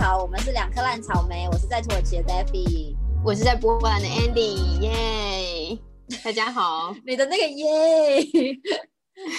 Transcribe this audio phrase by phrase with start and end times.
[0.00, 5.78] 好，我们是两颗烂草莓，我是在土耳其的 Daffy，我是在波兰的 Andy，耶！
[6.24, 7.66] 大家好， 你的那个耶，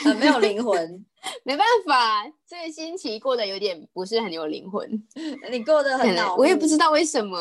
[0.04, 1.04] 很 没有灵魂，
[1.44, 4.88] 没办法，这个星期过得有点不是很有灵魂，
[5.50, 7.40] 你过得很脑，我也不知道为什么。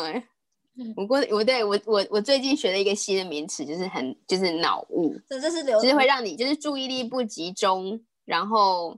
[0.95, 8.97] 我过我对我我我最近学了一个新的名词，就是很就是脑雾，这这是流，就是会让你就是注意力不集中，然后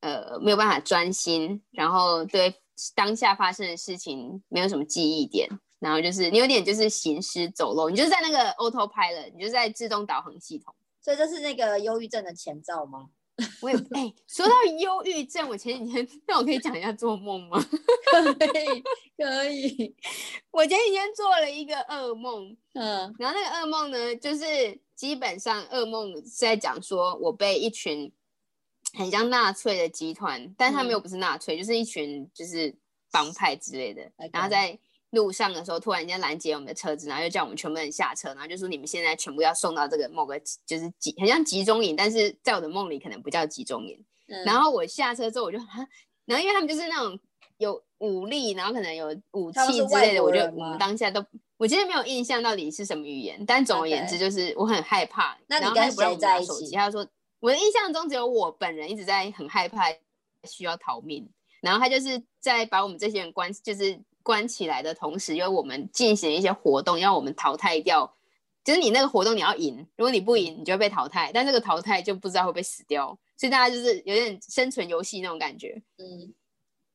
[0.00, 2.52] 呃没有办法专心，然后对
[2.94, 13.08] 当下发生的事情没有什么记忆点，然后就是你有点就是行尸走肉，你就是在那个 autopilot，你就在自动导航系统，所以这是那个忧郁症的前兆吗？
[13.60, 17.58] 我也哎，说到忧郁症，我前几天，那我可以讲一下做梦吗？
[18.06, 18.20] 可
[18.60, 18.82] 以，
[19.16, 19.92] 可以。
[20.52, 28.12] 我前几天做了一个噩梦，嗯，然后那个噩梦呢，就是基本上噩梦是在讲说我被一群
[28.94, 32.74] 很像纳粹的集团，但他们又不是纳粹，就是一群就是
[33.10, 34.78] 帮派之类的，然后在。
[35.10, 43.96] 路上的时候，突然间拦截我们的车子，然后又叫我们全部人下车，然后就说你们现在全部要送到这个某个就是集，很像集中营，但是在我的梦里可能不叫集中营。
[44.44, 45.86] 然后我下车之后，我就哈，
[46.24, 47.16] 然后因为他们就是那种
[47.58, 51.24] 有武力，然后可能有武器之类的，我就我们当下都
[51.58, 55.38] 我其实没有印象到底是什么语言，但总而言之就是我很害怕。
[55.46, 56.72] 那你跟谁在一起？
[56.72, 57.06] 他说
[57.44, 59.84] 我的印象中只有我本人一直在很害怕，
[60.44, 61.28] 需要逃命，
[61.60, 64.00] 然后他就是在把我们这些人关，就是。
[64.24, 68.10] 关起来的同时，因为我们进行一些活动，要我们淘汰掉。
[68.64, 71.30] 就是你那个活动你要赢，如果你不赢，你就会被淘汰。
[71.34, 75.82] 但这个淘汰就不知道会不会死掉，所以大家就是有点生存游戏那种感觉。
[75.98, 76.32] 嗯。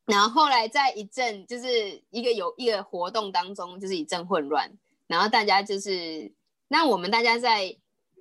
[0.05, 4.67] 然后后来在一阵就是一个有一个活动当中，就是一阵混乱。
[5.05, 6.33] 然后大家就是
[6.67, 7.77] 那我们大家在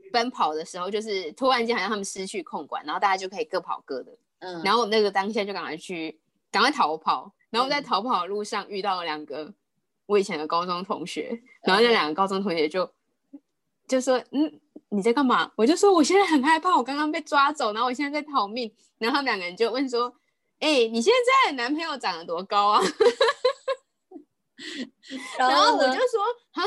[0.09, 4.12] 奔跑的时候，就是突然间好像他们失去控管，然后大家就可以各跑各的。
[4.41, 4.62] 嗯。
[4.62, 6.19] 然后我那个当下就赶快去
[6.50, 7.33] 赶快逃跑。
[7.50, 9.50] 然后在逃跑的路上遇到了两个
[10.05, 12.91] 我以前的高中同学，然后那两个高中同学就
[13.87, 14.60] 就说：“嗯，
[14.91, 20.15] 你在干嘛？”我就说：“我现在很害怕，我刚刚被抓走，然后我现在在逃命。”然后他们两个人就问说
[20.60, 21.10] ：“哎，你现
[21.47, 22.83] 在男朋友长得多高啊？”
[25.38, 26.22] 然后我就说
[26.53, 26.62] ：“啊，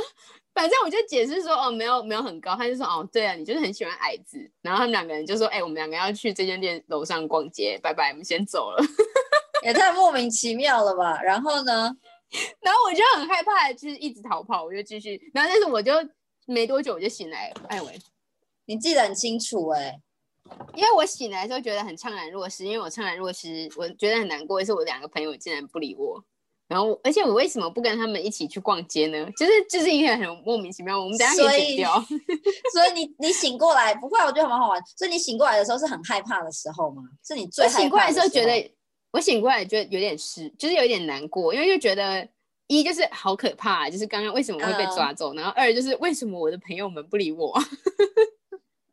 [0.54, 8.84] 反正我就解释说，哦，没有没有很高。”他就说：“哦，对啊，你就是很喜欢矮子。”然后他们两个人就说：“哎，我们两个要去这间店楼上逛街，拜拜，我们先走了。
[9.64, 11.22] ”也太莫名其妙了吧！
[11.22, 11.96] 然后呢？
[12.62, 15.22] 然后我就很害怕，就是一直逃跑，我就继续。
[15.34, 15.94] 然后但是我就
[16.48, 17.54] 没多久我就醒来。
[17.68, 18.00] 艾维，
[18.66, 20.00] 你记得很清楚哎，
[20.76, 26.24] 因为我醒来的时候觉得很怅然若失，因为我怅然若失，我觉得很难过，是我两个朋友竟然不理我。
[26.72, 29.30] 然后而且我为什么不跟他们一起去逛街呢？
[29.36, 30.98] 就是就是一个很莫名其妙。
[30.98, 32.00] 我们等下可以剪掉。
[32.74, 34.18] 所以你你醒过来不会？
[34.20, 34.82] 我觉得蛮好玩。
[34.96, 37.04] 所以你醒过来的时候是很害怕的时候吗？
[37.28, 38.72] 是你最醒过来的时候觉得。
[39.14, 42.26] 我醒过来觉得有点失，就是有点难过，因为就觉得
[42.68, 47.54] 一就是好可怕，就是刚刚为什么会被抓走，然后二就是为什么我的朋友们不理我。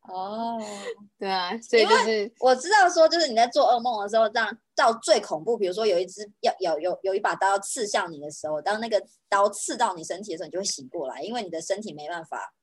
[0.08, 0.58] 哦，
[1.18, 12.54] 对啊，所以就是我知道说，就是你在做噩梦的时候，这样到最恐怖，比如说有一只要有有有一把刀要刺向你的时候，当那个刀刺到你身体的时候，你就会醒过来，因为你的身体没办法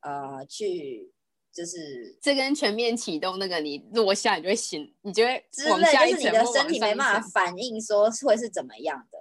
[0.00, 1.12] 呃去。
[1.56, 9.18] 就是这跟全面启动那个，你落下你就会醒，你就会之类，就是你的身体没办法反应，说会是怎么样的，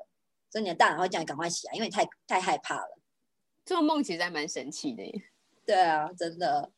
[0.51, 2.99] 所以你的大脑会叫你赶快起来，因为你太太害怕了。
[3.65, 5.13] 做梦其实还蛮神奇的耶。
[5.65, 6.69] 对啊，真的。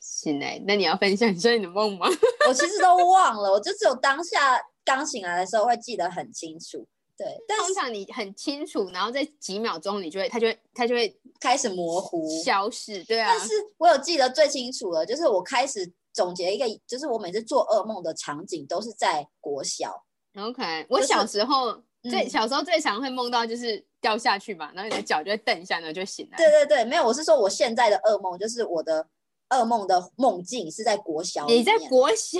[0.00, 2.08] 醒来，那你要分享一下你的梦吗？
[2.48, 6.86] 我其实都忘了，我就只有当下刚醒来的时候会记得很清楚。
[7.16, 13.04] 对，但通常你很清楚，然后在几秒钟你就会，它就会，它就会开始模糊、消失。
[13.04, 20.02] 对啊，但是我有记得最清楚的，就是我开始总结一个，就是我每次做噩梦的场景都是在国小。
[20.34, 26.38] OK，我小时候最小时候最常会梦到就是掉下去嘛，然后你的脚就会蹬一下，然后就醒来。
[26.38, 29.06] 对对对，没有，我是说我现在的噩梦，就是我的
[29.50, 31.46] 噩梦的梦境是在国小。
[31.46, 32.38] 你在国小？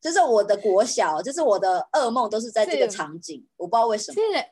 [0.00, 4.16] 就是我的国小，就是我的噩梦都是在这个场景，我不知道为什么。
[4.16, 4.46] 这个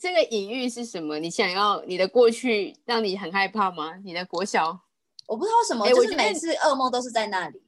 [0.00, 1.18] 这个隐喻是什么？
[1.18, 3.96] 你想要你的过去让你很害怕吗？
[4.02, 4.80] 你的国小，
[5.26, 7.62] 我不知道为什么，就是每次噩梦都是在那里。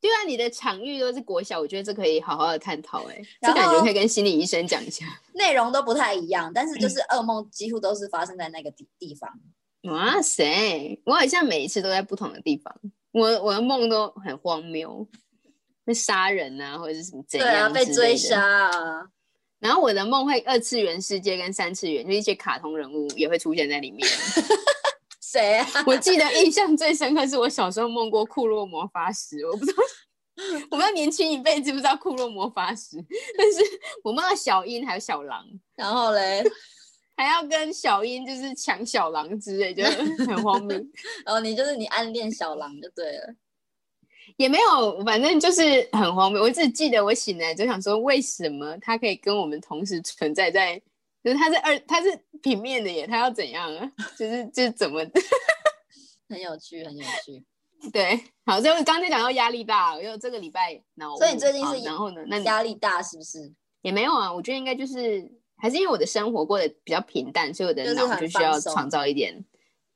[0.00, 3.02] 对啊，你的场域都是国小，我觉得这可以好好的探讨。
[3.08, 5.04] 哎，这感觉可以跟心理医生讲一下。
[5.34, 9.28] 内容都不太一样，但是就是噩梦几乎都是发生在那个地地方。
[9.92, 12.72] 哇塞，我好像每一次都在不同的地方，
[13.12, 15.06] 我我的梦都很荒谬。
[15.86, 17.48] 会杀人啊，或者是什么怎样？
[17.48, 19.06] 对啊，被追杀啊。
[19.58, 24.06] 然后我的梦会二次元世界跟三次元，就一些卡通人物也会出现在里面。
[25.22, 25.66] 谁啊？
[25.86, 29.82] 我记得印象最深刻是我小时候梦过库洛魔法石，我不知道，
[30.70, 32.98] 我不知道年轻一辈知不知道库洛魔法石，
[33.38, 33.58] 但是
[34.04, 35.42] 我梦到小樱还有小狼。
[35.74, 36.44] 然后嘞，
[37.18, 39.82] 还要跟小英就是抢小狼之类，就
[40.24, 40.78] 很荒谬。
[41.26, 43.34] 哦，你就是你暗恋小狼就对了。
[44.36, 46.40] 也没有，反正就是很荒谬。
[46.40, 50.80] 我只记得我醒来就想说，为什么他可以跟我们同时存在在？
[51.24, 53.92] 就是他是二，他是平面的耶，他要怎样啊？
[54.16, 55.04] 就是就是怎么？
[56.30, 57.44] 很有趣，很有趣。
[57.92, 62.22] 对，好，就刚才讲到压力大，因为这个礼拜，然后所以你最近是然后呢？
[62.28, 63.52] 那压力大是不是？
[63.82, 65.28] 也没有啊，我觉得应该就是
[65.58, 69.44] 还是因为我的生活过得比较平淡，所以我的脑就需要创造一点，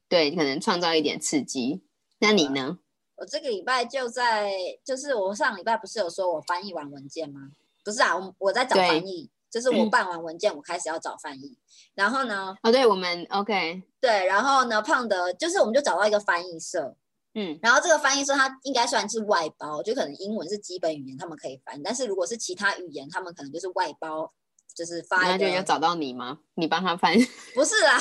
[0.09, 1.83] 对，可能创造一点刺激。
[2.19, 2.79] 那你呢？
[3.17, 4.53] 我这个礼拜就在，
[4.85, 7.51] 就是我上礼拜不是有说我翻译完文件吗？
[7.85, 11.57] 不是啊，我我在找翻译，就是我办完文件，我开始要找翻译。
[11.95, 12.57] 然后呢？
[12.63, 16.97] 哦，对，我们 OK，对，然后呢，胖的，就是我们就找到一个翻译社，
[17.35, 24.33] 嗯，然后这个翻译社它应该算是外包，就可能英文是基本语言，他们可以翻，但是如果是其他语言，他们可能就是外包。
[24.75, 26.39] 就是发那就要找到你吗？
[26.55, 27.13] 你帮他翻？
[27.55, 27.99] 不是啦，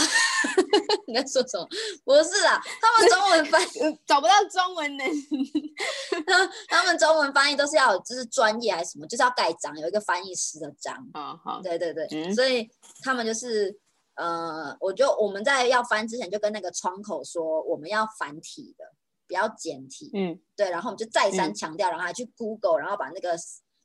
[1.07, 1.67] 你在说什么？
[2.03, 3.61] 不是啦，他们中文翻
[4.05, 5.05] 找不到中文的，
[6.67, 10.95] 他们中文翻译都是要就是专业还是什么，就是要盖章，有一个翻译师的章。
[11.13, 12.69] 好好，对对对，所以
[13.03, 13.77] 他们就是
[14.15, 18.85] 呃，我就我们在要翻之前就跟那个窗口说，我们要繁体的，
[19.27, 20.09] 不要简体。
[20.13, 23.37] 嗯，对，然后我们就再三强调，然后还去 Google，然后把那个。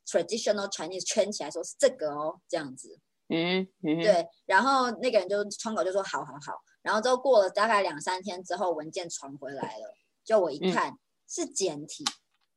[0.07, 2.97] Traditional Chinese 圈起来说是这个哦，这样子，
[3.29, 3.67] 嗯，
[4.01, 9.93] 对，然后那个人就窗口就说好好好，然后之后过了大概两三天之后，文件传回来了，
[10.23, 10.93] 就我一看
[11.27, 12.05] 是简体，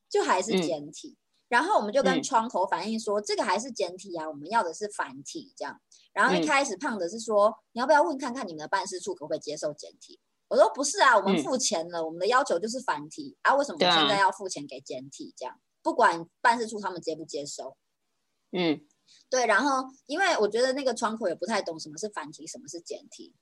[0.08, 1.16] 就还是简体，
[1.48, 5.80] 然后我们就跟窗口反映说这个还是简体啊，我们要的是繁体这样，
[6.12, 13.36] 然后一开始胖的是说你要不要问看看你们的办事处可不可以接受简体，我说不是啊，我们付钱了，我们的要求就是繁体。
[13.42, 15.32] 啊，为什么现在要付钱给简体？
[15.36, 15.60] 这样？
[15.82, 17.76] 不管办事处他们接不接收，
[18.52, 18.80] 嗯，
[19.28, 23.34] 对，然后因为我觉得那个窗口也不太懂什么是繁体，什么是简体，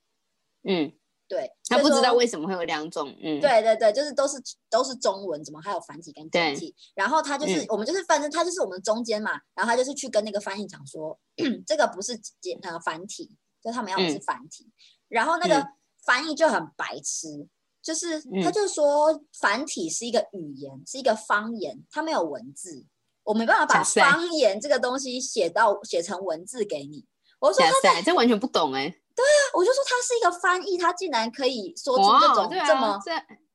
[0.62, 0.92] 嗯，
[1.26, 4.36] 对，他不知道为什么会有两种，嗯，对对对，就是都是
[4.70, 6.74] 都是中文，怎么还有繁体跟简体？
[6.94, 11.18] 然后他就是我们就是反正他就是我们中间嘛，然后他就是去跟那个翻译讲说，
[11.66, 14.70] 这个不是简呃繁体，就他们要的是繁体，
[15.08, 15.66] 然后那个
[16.04, 17.48] 翻译就很白痴。
[17.82, 22.84] 就是他就说繁体是一个语言，是一个方言，它没有文字，
[23.22, 27.06] 我没办法把方言这个东西写到写成文字给你。
[27.40, 28.88] 我说他这完全不懂哎。
[29.14, 32.98] 对啊，我就说他是一个翻译，他竟然可以说出这种这么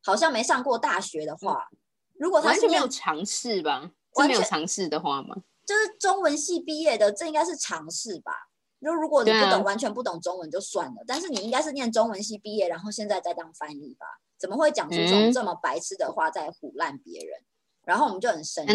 [0.04, 1.68] 好像没上过大学的话。
[2.20, 5.36] 如果他是没有尝试吧，是没有尝试的话吗？
[5.66, 8.32] 就是中文系毕业的，这应该是尝试吧。
[8.84, 11.04] 就如果你不懂，完全不懂中文就算了。
[11.08, 14.06] 但是你应该是念中文系毕业，然后现在在当翻译吧？
[14.38, 17.40] 怎么会讲出这种这么白痴的话在唬烂别人？
[17.86, 18.74] 然后我们就很生气。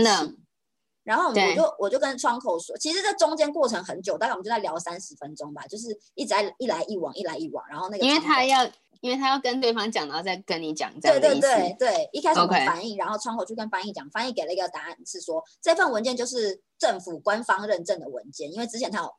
[1.04, 7.66] 然后我就我就跟窗口说，其实这中间过程很久，大概我们就在聊三十分钟吧，就是一直在一来一往，一来一往。
[7.68, 8.68] 然后那个因为他要。
[9.00, 19.10] 因为他要跟对方讲，然后再跟你讲这样对对对对，一开始我们翻译，然后窗口去跟翻译讲，翻译给了一个答案是说，这份文件就是政府官方认证的文件，因为之前他有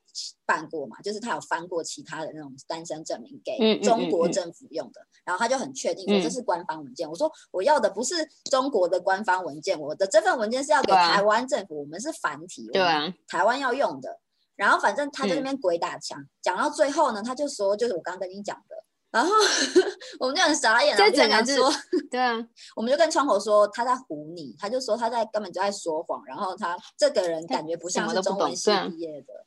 [0.46, 7.10] 办过嘛，就是他有翻过其他的那种单身证明给中国政府用的，然后他就很确定说这是官方文件。
[7.10, 8.16] 我说我要的不是
[8.50, 14.20] 中国的官方文件，我的这份文件是要给台湾政府，我们是繁体，对啊，台湾要用的。
[14.56, 18.76] 然后反正他在那边鬼打墙，讲到最后呢，他就说就是我刚刚跟你讲的。
[19.12, 19.32] 然后
[20.20, 21.72] 我们就很傻眼，就跟他说，
[22.12, 22.36] 对啊，
[22.76, 29.46] 我们就跟窗口说他在唬你，他就说他在根本就在说谎，然后他这个人感觉不像是中文系毕业的，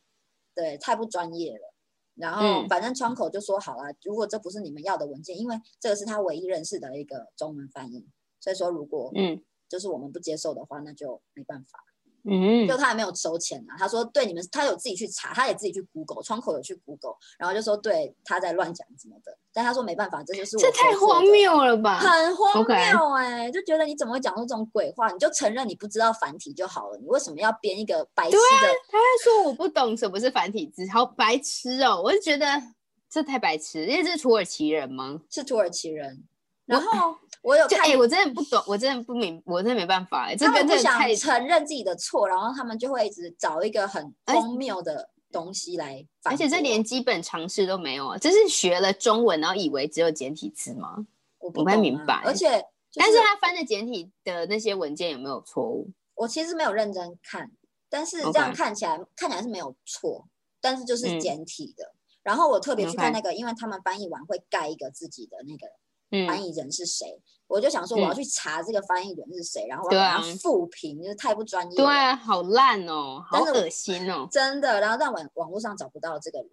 [0.55, 1.73] 对，太不专业了。
[2.15, 8.07] 然后反正窗口就说好了，如果这不是你们要的文件，因为这个是他唯一认识的一个中文翻译，
[8.41, 11.79] 所以说如果嗯，就是我们不接受的话，那就没办法。
[12.25, 13.75] 嗯，就他还没有收钱呢。
[13.79, 19.37] 他说对你们，他有自己去查，他也自己去 Google，窗口有去 Google，然后就说对他在乱讲什么的。
[19.55, 21.99] 但他说没办法，这就是我这太荒谬了吧？
[21.99, 25.11] 很荒谬哎，就觉得你怎么会讲出这种鬼话？
[25.11, 28.69] 你就承认你不知道繁体就好了，你为什么要编一个白痴的？
[28.91, 32.01] 他还说我不懂什么是繁体字，好白痴哦！
[32.03, 32.47] 我就觉得
[33.11, 35.21] 这太白痴，因为这是土耳其人吗？
[35.29, 36.23] 是土耳其人，
[36.67, 37.17] 然后。
[37.43, 40.37] 我有看，我真的不懂，我真的不明，我真的没办法哎。
[40.37, 46.07] 他们不想承认自己的错，然后他们就会一直找一个很荒谬的东西来。
[46.23, 48.17] 而且这连基本常识都没有啊！
[48.17, 51.05] 这是学了中文，然后以为只有简体字吗？
[51.41, 52.23] 我不太明白。
[52.25, 52.65] 而且，
[52.95, 55.91] 但是他翻的简体的那些文件有没有错误？
[56.15, 57.51] 我其实没有认真看，
[57.91, 60.29] 但是这样看起来看起来是没有错，
[60.61, 61.93] 但是就是简体的。
[62.23, 65.67] 然后我特别去看那个，因为他们翻译完会盖一个自己的那个。
[66.27, 67.07] 翻译人是谁？
[67.49, 71.77] 我就想说，我要去查这个翻译人是谁，然后我要复评，就是太不专业。
[71.77, 74.81] 对啊，好烂哦，好恶心哦， 真的。
[74.81, 76.51] 然后在网网络上找不到这个人，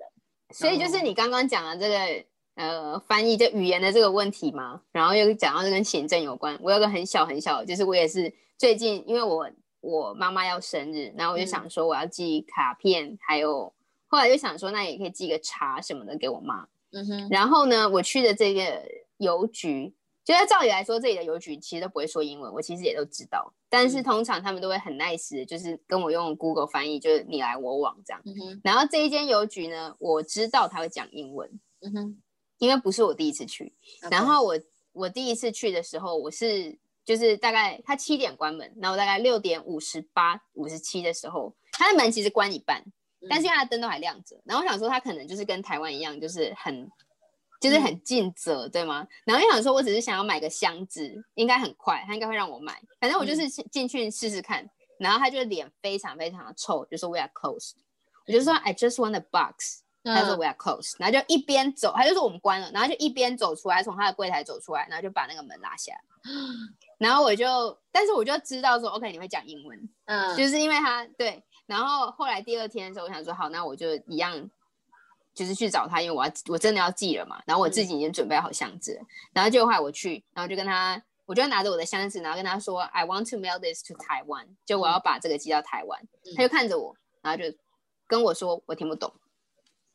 [0.54, 2.26] 所以就是你刚刚讲的这个
[2.56, 6.60] 呃翻译这语言的这个问题嘛，然后又讲到这跟行政有关。
[6.62, 9.50] 我有个很小很小，就是我也是最近因为我
[9.80, 13.74] 我妈妈要生日，然后我就想说我要寄卡片，还有
[14.08, 16.68] 后来就想说那也可以寄个茶什么的给我妈。
[16.92, 18.84] 嗯哼，然后呢，我去的这个
[19.20, 19.96] 邮局，
[20.26, 23.54] 就是照理来说，这里的邮局其实都不会说英文，我其实也都知道。
[23.70, 28.22] 但是通常他们都会很 nice，就是跟我用 Google 翻译，就是你来我往这样。
[28.26, 31.48] 嗯，然后这一间邮局呢，我知道他会讲英文，
[31.82, 32.22] 嗯哼。
[32.58, 33.74] 因为不是我第一次去。
[34.12, 34.60] 然后我
[34.92, 42.84] 我第一次去的时候，我是就是大概他七点关门，然后大概六点五十八、五十七的时候，他的门其实关一半。
[43.30, 46.90] 但是因为它灯都还亮着，然后我想说他可能就是跟台湾一样，就是很
[47.60, 49.06] 就是很尽责，对吗？
[49.26, 52.82] 然后又想说我只是想要买个箱子，应该很快，他应该会让我买。
[53.00, 54.68] 反正我就是进去试试看，
[55.00, 57.74] 然后他就脸非常非常的臭，就说 We are closed。
[58.26, 59.82] 我就说 I just want a box。
[60.02, 60.96] 他说 We are closed。
[60.98, 66.00] 然后就一边走，他就说我们关了，然后就一边走出来，从他的柜台走出来，然后就把那个门拉下来。
[66.98, 71.44] 然后我就，但是我就知道说 OK 你会讲英文，嗯，就是因为他对。
[71.66, 74.50] 然后后来第二天的时候，我想说好，那我就一样，
[75.34, 77.42] 就是去找他，因为我要我真的要寄了嘛。
[77.46, 79.00] 然后我自己已经准备好箱子，
[79.34, 86.02] 然后就后来我去，然后就跟他，我就拿着我的箱子，然后跟他说，I want to mail this to Taiwan，就我要把这个寄到台湾。
[86.36, 87.56] 他就看着我，然后就
[88.08, 89.14] 跟我说，我听不懂。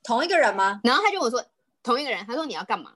[0.02, 0.80] 同一个人吗？
[0.84, 1.44] 然后他就我说
[1.82, 2.94] 同一个人，他说你要干嘛？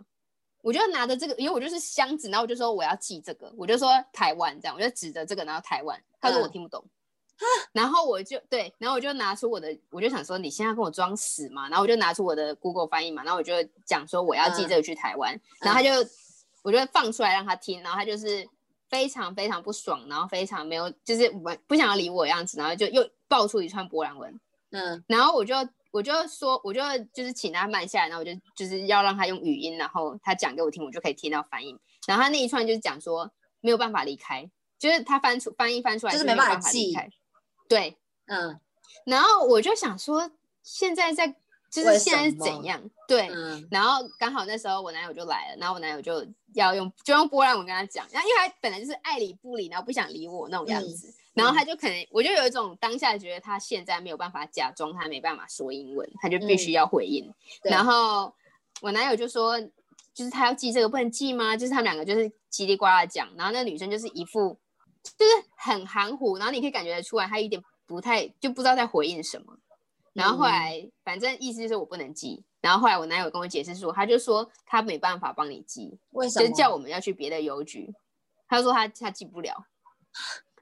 [0.61, 6.03] 我就拿着这个，因为我就是箱子，然后我就说我要寄这个，我就说台湾这样，我就指着这个，然后台湾。
[6.21, 6.85] 他说我听不懂。
[7.73, 13.53] 然后我就对，然后我就拿出我的，我就想说你现在跟我装死嘛，然后我就拿出我的 Google 翻译嘛，然后我就
[13.85, 16.09] 讲说我要寄这个去台湾，然后他就。
[16.65, 18.47] 我就放出来让他听，然后他就是
[18.91, 24.39] 非常非常不爽，然后非常没有就是我不想要理我的样子，然后就又爆出一串波兰文，
[24.73, 25.55] 嗯，然后我就
[25.93, 26.83] 我就说我就
[27.15, 31.75] 就是请他慢下来，然后我就就是要让他用语音，然后他讲给我听，我就可以听到翻译，
[32.07, 33.31] 然后他那一串就是讲说
[33.61, 37.09] 没有办法离开，就是他翻出翻译翻出来就是没办法离开。
[37.69, 37.97] 对，
[38.27, 38.59] 嗯，
[39.05, 40.31] 然后我就想说，
[40.63, 41.29] 现在在
[41.71, 42.83] 就是现在是怎样？
[43.07, 43.29] 对，
[43.71, 57.33] 然后刚好那时候我男友就来了，然后我男友就要用就用波兰文跟他讲，然后因为他本来就是爱理不理，然后不想理我那种样子，然后他就可能我就有一种当下觉得他现在没有办法假装他没办法说英文，他就必须要回应。
[57.63, 58.33] 然后
[58.81, 59.61] 我男友就说，
[60.15, 61.55] 就是他要记这个不能记吗？
[61.57, 64.59] 就是他们两个就是叽里呱啦讲，然后那女生就是一副。
[65.03, 69.57] 就是很含糊，然后你可以感觉得出来，他有点不太就不知道在回应什么。
[70.13, 72.43] 然后后来反正意思就是我不能寄。
[72.61, 76.49] 然后后来我男友跟我解释说，他就说他没办法帮你寄，为什么？
[76.49, 77.95] 就叫我们要去别的邮局。
[78.49, 79.67] 他说他他寄不了。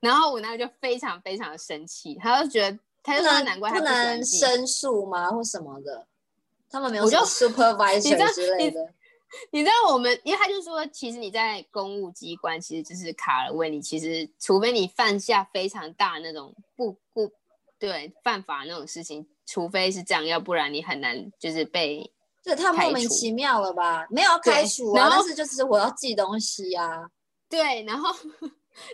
[0.01, 6.07] 然后我男友就非常非常的生气，他就觉得他就说难怪他不能申诉吗，或什么的？
[6.69, 8.93] 他们没有 supervisor 之类的。
[9.51, 13.69] 你知道我们，因为他就说，其实你在公务机关，其实就是卡了位。
[13.69, 17.31] 你其实除非你犯下非常大那种不不，
[17.79, 22.11] 对犯法那种事情，除非是这样，要不然你很难就是被。
[22.43, 24.07] 这太莫名其妙了吧？
[24.09, 27.05] 没有开除啊，但是就是我要寄东西啊。
[27.49, 28.15] 对，然后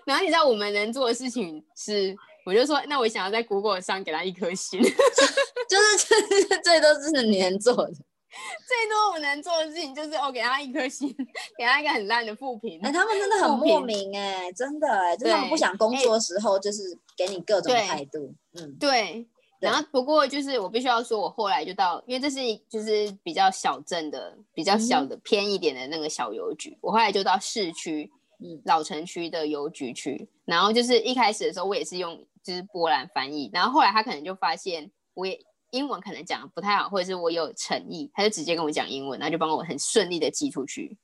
[0.07, 7.93] 然后你知道我们能做的事情是，我就说，那我想要在 Google 上给他一颗星， 就是这这都是你能做的。
[8.67, 11.15] 最多我能做的事情就是哦给他一颗星，
[11.59, 12.81] 给他一个很烂的负评。
[12.83, 18.35] 哎，他们真的很莫名哎，真的哎，就是他们不想工作的时候，就是给你各种态度。
[18.55, 19.27] 嗯，对。
[19.61, 26.77] 然后不过就是我必须要说，我后来就到，因为这是就是比较小镇的、比较小的偏一点的那个小邮局。
[26.81, 28.11] 我后来就到市区，
[28.41, 30.29] 嗯，老城区的邮局去。
[30.45, 33.49] 然后就是一开始的时候，我也是用就是波兰翻译。
[33.53, 35.39] 然后后来他可能就发现我也。
[35.73, 40.97] 英文可能讲的不太好，或者是我有诚意，他就直接跟我讲英文，然后就帮我很顺利的寄出去。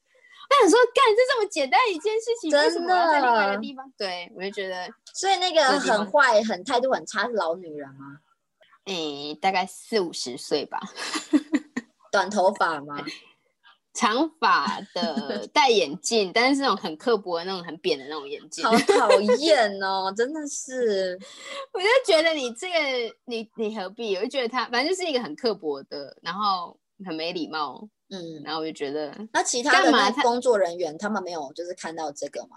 [0.50, 3.92] 我想说，干这这么简单一件事情，为什么要在另外一个地方？
[3.98, 8.18] 对我就觉得，所以那个很坏、很态度很差是老女人吗？
[8.84, 10.80] 诶，大概四五十岁吧，
[12.10, 13.04] 短头发吗？
[13.98, 20.14] 长发 的，戴眼镜，但是那种很刻薄的那种很扁的那种眼镜，好讨厌 哦！
[20.16, 21.18] 真的是，
[21.74, 24.14] 我就觉得你这个，你你何必？
[24.14, 32.56] 我就觉得他反正就是一个很刻薄的，然后很没礼貌，嗯，然后我就觉得，那其他的工作人员他们没有就是看到这个吗？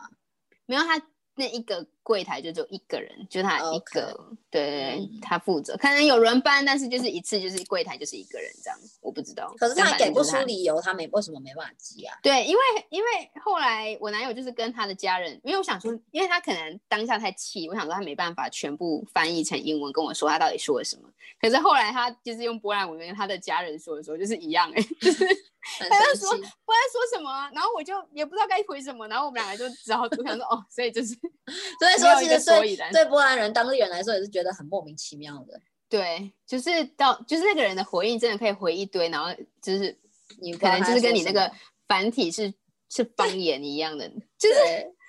[0.68, 1.02] 没有，他
[1.34, 9.54] 那一个柜台就只有一个人，就他一个对对对嗯他负责，可能有轮班，但是就是一次就是柜台就是一个人这样，我不知道。
[9.58, 12.18] 可是他给不出理由，他没为什么没办法寄啊？
[12.24, 21.04] 对，因为因为后来我男友就是跟他的家人，因为我想说，因为他可能当下太气，我想说他没办法全部翻译成英文跟我说他到底说了什么。
[21.40, 25.26] 可是后来他就是用波兰文跟他的家人说的时候，就是一样哎、就是
[25.80, 26.44] 很他就说不知。
[26.44, 31.14] 道说什么啊，然后我就也不知道该回什么，然后我们两个就只好我想说哦，所以就是
[31.80, 35.60] 所以说，没有一个其实对对波兰人当地人来说也是觉得很莫名其妙的。
[35.90, 39.30] 对，就是到就是那个人的回应真的可以回一堆，然后
[39.62, 39.98] 就是
[40.40, 41.52] 你可能就是跟你那个
[41.88, 42.54] 繁体是
[42.90, 44.56] 是方 言一样的，就是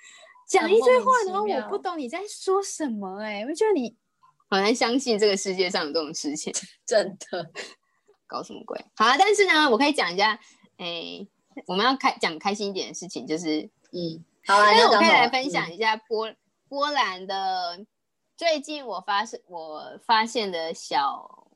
[0.49, 3.95] 讲一堆话，然后我不懂你在说什么、哎，我觉得你
[4.49, 6.53] 好难相信这个世界上有这种事情，
[6.85, 7.49] 真的
[8.27, 8.77] 搞什么鬼？
[8.95, 10.37] 好啊，但是呢，我可以讲一下，
[10.77, 11.25] 哎、
[11.65, 13.61] 我们要开讲开心一点的事情，就是，
[13.93, 16.29] 嗯，好啊，但是我可以来分享一下波、
[16.73, 17.85] 波兰的
[18.35, 21.47] 最近我发现我发现的小，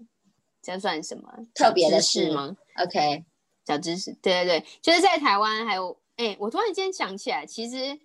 [0.62, 2.56] 这算什么特别的事吗？
[2.76, 3.26] 嗯，OK，
[3.66, 8.00] 小知识，对对对，就是在台湾还有，哎、我突然间想起来，其实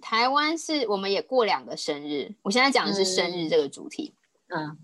[0.00, 2.32] 台湾是我们也过两个生日。
[2.42, 4.14] 我现在讲的是生日嗯这个主题，
[4.46, 4.78] 嗯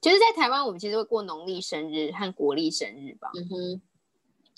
[0.00, 3.30] 就是在台湾我们其实会过农历生日和国历生日吧。
[3.36, 3.82] 嗯哼，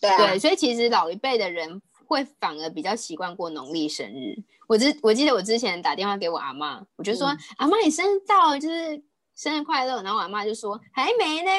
[0.00, 4.36] 对啊，对，所以其实老一辈的人会反而比较习惯过农历生日。
[4.68, 9.02] 我之我记得我之前打电话给我阿妈，我就说、嗯阿妈你生日到了，就是
[9.34, 10.02] 生日快乐。
[10.02, 11.50] 然后我阿妈就说还没呢。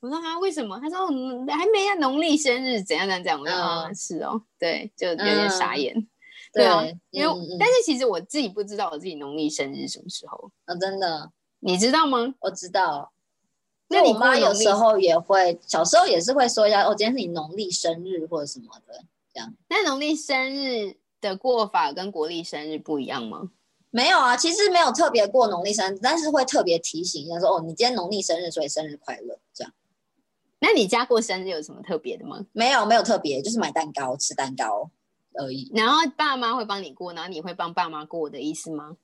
[0.00, 0.78] 我说啊为什么？
[0.80, 3.44] 她说嗯还没啊，农历生日怎样怎样怎样。
[3.44, 6.08] 我说、是哦，对，就有点傻嗯眼。
[6.52, 12.34] 对啊，因为、嗯嗯但是其实我自己不知道我自己农历生日什么时候，哦，真的你知道吗？
[12.40, 13.12] 我知道。
[13.92, 19.04] 那你妈有时候也会，小时候也是会说一下，哦，今天是你农历生日或者什么的。
[19.68, 23.50] 那农历生日的过法跟国历生日不一样吗？
[23.90, 29.72] 没有啊，其实没有特别过农历生日，但是会特别提醒一下说，哦，你今天农历生日，所以生日快乐，这样。
[30.60, 32.46] 那你家过生日有什么特别的吗？
[32.52, 34.90] 没有没有特别，就是买蛋糕吃蛋糕
[35.34, 35.70] 而已。
[35.74, 38.96] 然后爸妈会帮你过，然后你会帮爸妈过的意思吗？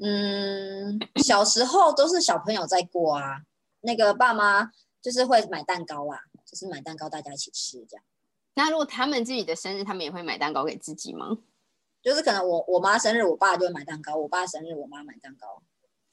[0.00, 3.42] 嗯，小时候都是小朋友在过啊，
[3.80, 4.70] 那个爸妈
[5.02, 8.04] 就是会买蛋糕啦，就是买蛋糕大家一起吃这样。
[8.54, 11.36] 那如果他们自己的生日，他们也会买蛋糕给自己吗？
[12.02, 15.62] 就是可能我我妈生日，我爸就会买蛋糕；我爸生日，我妈买蛋糕。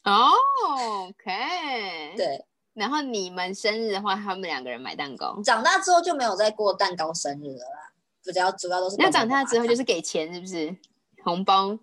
[0.04, 0.32] 哦、
[0.67, 2.15] o k。。
[2.15, 5.41] 对，然后你们生日的话，他们两个人买蛋糕。
[5.43, 10.75] 长大之后就没有再过蛋糕生日了啦，比较主要都是那跟长大之后就是给钱，是不是？
[11.23, 11.77] 红包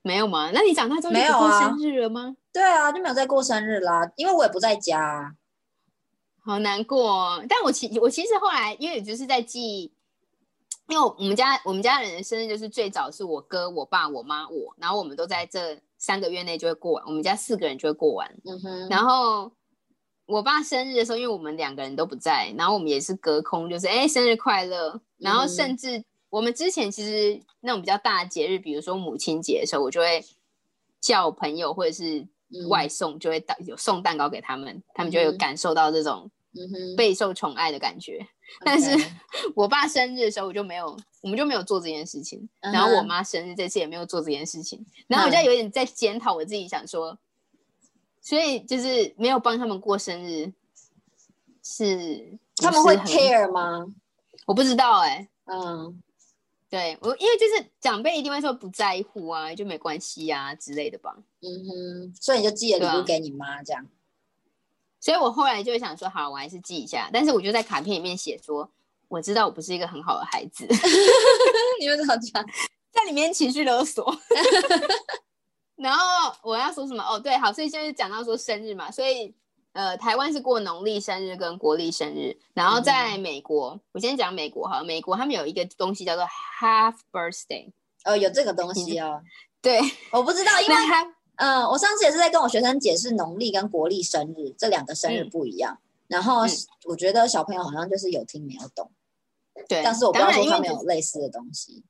[0.00, 0.50] 没有吗？
[0.54, 2.36] 那你长大之后就没有过生日了吗？
[2.52, 5.32] 对啊，就没有再过生日啦，因为我也不在家啊、
[6.48, 7.44] 好难过、哦。
[7.48, 9.92] 但我其我其实后来，因为就是在记，
[10.88, 18.34] 因为我们家我们家人的生日就是最早是我哥、我爸、我妈、我，然后我们都在这三个月内就会过完，我们家四个人就会过完。
[18.44, 19.52] 嗯哼，然后
[20.26, 25.00] 我爸生日的时候，因为我们两个人都不在，然后我们也是隔空，就是哎生日快乐。
[25.18, 30.24] 然后甚至我们之前其实那种比较大的节日，比如说母亲节的时候，我就会
[31.00, 36.30] 叫朋友或者是嗯外送，就会到有送蛋糕给他们，他们就会有嗯感受到这种
[36.96, 38.26] 备受宠爱的感觉。
[38.64, 38.90] 但是
[39.54, 42.48] 我爸生日的时候，我就没有，我们就没有做这件事情。
[42.60, 47.18] 嗯然后我妈生日这次也没有做这件事情，然后我就有点在检讨我自己，想说，
[48.22, 50.52] 所以就是没有帮他们过生日，
[51.62, 53.86] 是他们会 care 吗？
[54.46, 56.02] 我不知道哎、嗯，
[56.70, 61.14] 对我因为就是长辈一定会说不在乎啊，就没关系啊之类的吧。
[61.42, 63.86] 嗯哼，所以你就寄了礼物给你妈这样。
[65.00, 67.08] 所以我后来就想说，好，我还是记一下。
[67.12, 68.68] 但是我就在卡片里面写说，
[69.08, 70.66] 我知道我不是一个很好的孩子，
[71.80, 72.44] 你们怎么讲？
[72.90, 74.16] 在里面情绪勒索。
[75.76, 77.02] 然后我要说什么？
[77.04, 79.32] 哦，对，好，所以就是讲到说生日嘛，所以
[79.72, 87.70] 呃，台湾是过农历生日跟国历生日，然后在美国，我先讲美国哈，美国他们有一个东西叫做 half birthday，
[88.04, 89.22] 哦，有这个东西哦，
[89.62, 89.78] 对，
[90.10, 90.74] 我不知道，因为
[91.38, 96.50] 嗯，我上次也是在跟我学生解释农历跟国历生日这两个生日嗯不一样，然后嗯
[96.84, 98.90] 我觉得小朋友好像就是有听没有懂，
[99.68, 101.82] 对，但是我不知道当然因为说他们有类似的东西。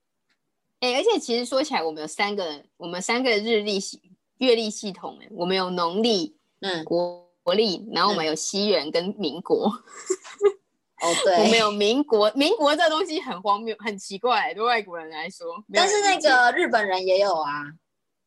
[0.80, 4.00] 哎、而且其实说起来，我们有三个，我们三个日历系
[4.36, 12.30] 月历系统、哎，我们有农历、嗯，国国历，然后我们有西元跟民国，哦 对我们，有民国。
[12.36, 15.46] 民国这东西很荒谬，很奇怪，对外国人来说。
[15.72, 17.64] 但是那个日本人也有啊，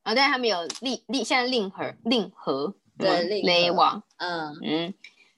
[0.04, 4.94] 啊，但是他们有令令，现在令和令和对令和雷瓦，嗯，嗯，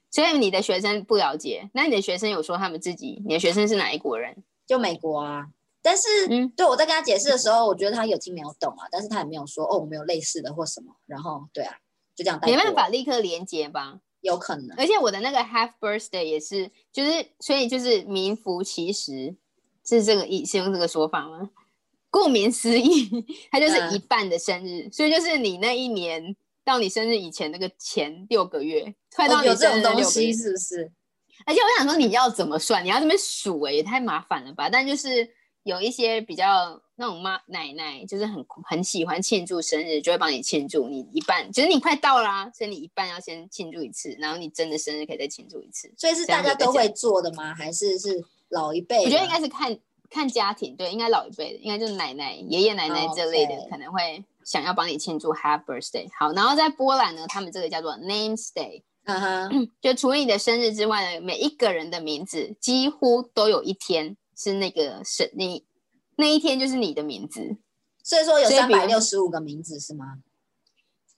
[0.09, 4.43] 所以你的学生不了解，那你的学生有说他们自己，你的学生是哪一国人？
[4.65, 5.47] 就美国啊，
[5.81, 11.75] 但是，嗯对我在跟他解释的时候，我觉得他有听没有懂啊，但是他也没有说哦，我们有类似的或什么，然后对啊，
[12.15, 13.99] 就这样没办法立刻连接吧。
[14.21, 19.35] 有可能，而且我的那个 half birthday 也是，就是所以就是名副其实，
[19.85, 21.49] 是这个意是用这个说法吗？
[22.13, 23.09] 顾名思义，
[23.49, 30.31] 它就是嗯一半的生日，所以就是你那一年到你生日以前那个前六个月，快到哦有这种东西。
[30.31, 30.91] 是不是？
[31.43, 32.85] 而且我想说，你要怎么算？
[32.85, 34.69] 你要这边数哎、也太麻烦了吧？
[34.69, 35.27] 但就是
[35.63, 40.87] 有一些比较那种妈奶奶，就是很很喜欢庆祝生日，就会帮你庆祝。
[40.87, 45.91] 你一半，其实你快到啦、所以你一半要先庆祝一次，然后你真的生日可以再庆祝一次。
[45.97, 47.55] 所以是大家都会做的吗？
[47.55, 49.03] 还是是老一辈？
[49.03, 49.75] 我觉得应该是看
[50.13, 56.07] 看家庭，对，应该老一辈的，应该就是奶奶、爷爷奶奶这类的可能会想要帮你庆祝 Happy Birthday。
[56.17, 58.83] 好，然后在波兰呢，他们这个叫做 Names Day。
[59.05, 65.65] 嗯哼， 就除了你的生日之外呢，每一个人的名字几乎都有一天是那个是你
[66.15, 67.57] 那一天就是你的名字。
[68.03, 70.19] 所以说有三百六十五个名字是吗？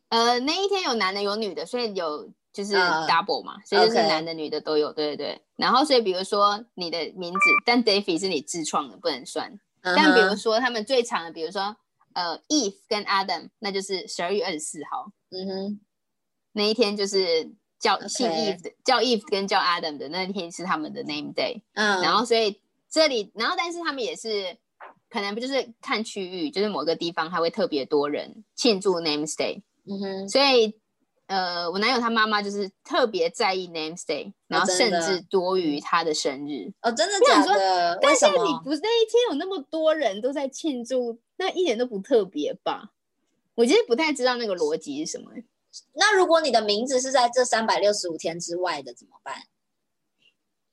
[0.10, 5.42] 呃，那一天有男的有女的，所以有就是嗯 double 嘛，所以就是男的女的都有，对对对。
[5.58, 9.52] 然后所以比如说你的名字，但 Davy 是你自创的，不能算。
[9.82, 11.76] 嗯但比如说他们最长的，比如说
[12.14, 15.80] 呃 Eve 跟 Adam，那就是十二月二十四号嗯哼，
[16.54, 21.62] 那一天就是叫姓 Eve 的，叫 Eve 跟叫 Adam 的那一天是他们的 name day。
[21.74, 24.58] 嗯，然后所以这里，然后但是他们也是
[25.10, 30.80] 可能不就是看区域，就是某个地方还会特别多人庆祝 Name Day，嗯哼，所以
[31.28, 36.72] 呃，我男友他妈妈就是特别在意 Name Day，然后甚至多于他的生日。
[36.82, 37.98] 哦，真的假的？
[38.02, 38.26] 但是？
[38.28, 42.92] 你不是那一天有那么多人都在庆祝，那一点都不特别吧？
[43.56, 45.32] 我其实不太知道那个逻辑是什么。
[45.94, 49.36] 那如果你的名字是在这三百六十五天之外的怎么办？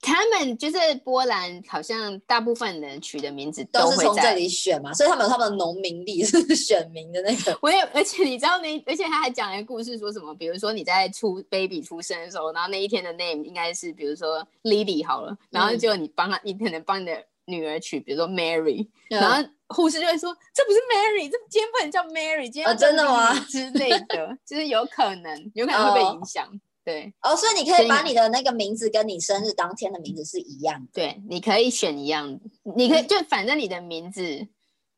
[0.04, 7.56] 他们就是波兰，好像大部分人取的名字都是从这里选嘛，所以他们有他们的农民历 是选民的那个。
[7.62, 10.34] 我也，而且你知道那，而且他还讲了一个故事，说什么？
[10.34, 26.46] 比如说你在出 baby 出生的时候，然后那一天的 name 应该是比如说 Lily 好了，然后嗯就你帮他，你可能帮你的女儿取，比如说 Mary，、嗯然后护士就会说这不是 Mary，这今天不能叫 Mary，今天要哦真的吗之类的， 就是有可能，有可能会被影响。
[26.84, 30.88] 对哦，所以你可以以把你的那个名字跟你生日当天的名字是一样的。
[30.92, 32.40] 对，你可以选一样，
[32.76, 34.22] 你嗯可以就反正你的名字，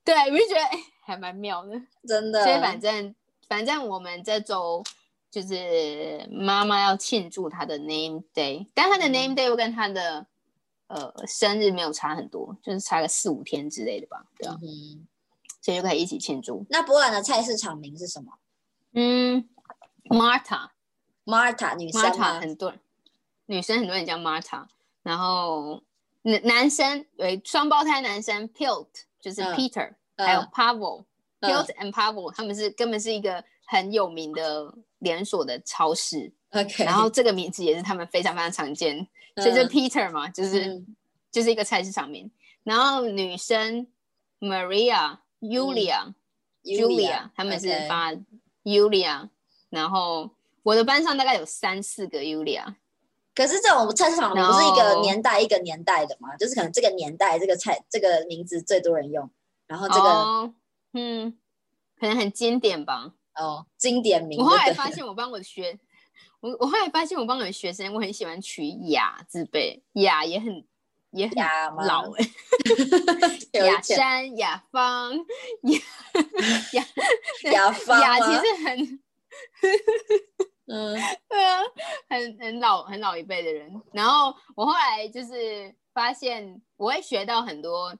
[0.05, 1.73] 对我就觉得哎、还蛮妙的。
[2.07, 2.42] 真的。
[2.42, 3.14] 所以反正
[3.49, 4.83] 反正我们这周
[5.31, 10.27] 就是妈妈要庆祝她的 name day，但她的嗯 name day 又跟她的
[10.87, 15.07] 呃生日没有差很多，就是差个四五天之类的吧，对啊，嗯
[15.61, 16.64] 所以就可以一起庆祝。
[16.68, 18.33] 那波兰的菜市场名是什么
[18.92, 19.49] 嗯
[20.11, 20.68] ，Marta
[21.24, 22.12] ？Marta 女生？
[22.40, 22.80] 很多人
[23.46, 24.66] 女生很多人叫 Marta，
[25.02, 25.82] 然后
[26.22, 28.87] 男男生有双胞胎男生 Pilt
[29.20, 29.56] 就是嗯。
[29.56, 30.26] Peter，、嗯。
[30.26, 31.04] 还有 Pavel。
[31.40, 31.52] 嗯。
[31.52, 39.06] Pilt and Pavel 他们是根本是一个很有名的连锁的超市，OK，然后这个名字也是他们非常非常常见，
[39.37, 40.87] 所以就嗯 Peter 嘛，就是、嗯。
[41.34, 42.30] 就是一个菜市场名。
[42.62, 43.88] 然后女生
[44.38, 46.14] Maria、Julia、
[46.62, 48.12] Julia，他们是 OK 发
[48.62, 49.28] Julia，
[49.68, 50.30] 然后
[50.64, 52.74] 我的班上大概有三四个 Julia，
[53.35, 56.35] 可是这种菜市场不是一个年代一个年代的嘛？
[56.37, 59.31] 就是可能这个年代这个菜这个名字最多人用，
[59.68, 60.55] 然后这个哦，
[60.94, 61.38] 嗯，
[62.00, 63.12] 可能很经典吧。
[63.37, 64.38] 哦经典名。
[64.38, 65.79] 我后来发现，我帮我的学，
[66.40, 70.64] 我我后来发现，我帮我的学生，我很喜欢取雅字辈，雅也很
[71.11, 71.37] 也很
[71.85, 72.31] 老哎、
[73.53, 75.14] 有 雅山、雅芳、
[75.62, 75.79] 雅
[76.72, 76.87] 雅
[77.53, 79.00] 雅芳雅其实很
[80.66, 80.94] 嗯
[81.29, 81.61] 对啊，
[82.09, 83.70] 很很老很老一辈的人。
[83.92, 87.94] 然后我后来就是发现，我会学到很多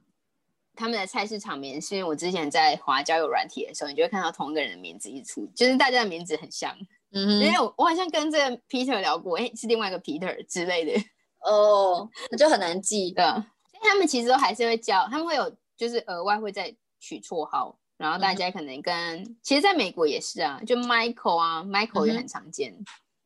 [0.75, 6.75] 他们的菜市场名，是因为我之前在华交友软体的时候，你就会看到同一个人的名字一出，就是大家的名字很像。
[7.13, 11.01] 嗯哼因为我我好像跟这个 Peter 聊过，哎、是另外一个 Peter 之类的，
[11.41, 13.13] 哦，那就很难记。
[13.13, 13.35] 对啊。
[13.71, 22.77] 所以他们其实都还是会教，他们会有就是额外会再取绰号，然后大家可能跟、其实在美国也是啊，就 Michael 啊，Michael 也很常见，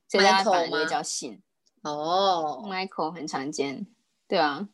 [0.09, 1.41] 所以大家反而就会叫姓。
[1.83, 3.87] 哦，Michael 很常见，
[4.27, 4.69] 对啊。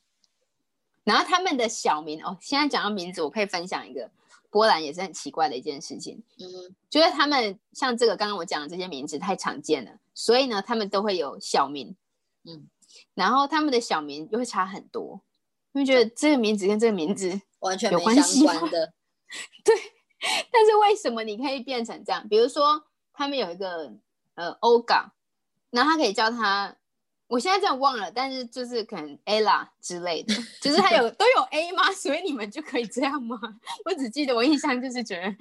[1.04, 4.10] 然后他们的小名哦，现在讲到名字，我可以分享一个
[4.50, 11.94] 波兰也是很奇怪的一件事情，嗯就是他们像这个刚刚我讲的这些名字太常见了，所以呢，他们都会有小名，
[12.44, 12.66] 嗯，
[13.14, 15.20] 然后他们的小名又会差很多，
[15.72, 18.54] 因为觉得这个名字跟这个名字，完全有关系吗
[19.64, 19.82] 关的。
[20.50, 22.26] 但是为什么你可以变成这样？
[22.28, 23.92] 比如说他们有一个
[24.34, 25.10] 呃 Olga，
[25.70, 26.76] 然后他可以叫他。
[27.26, 31.90] 我现在这样忘了，但是就是可能 ella 之类的，就是他有 都有 A 吗？
[31.96, 33.38] 所以你们就可以这样吗？
[33.86, 35.34] 我只记得我印象就是觉得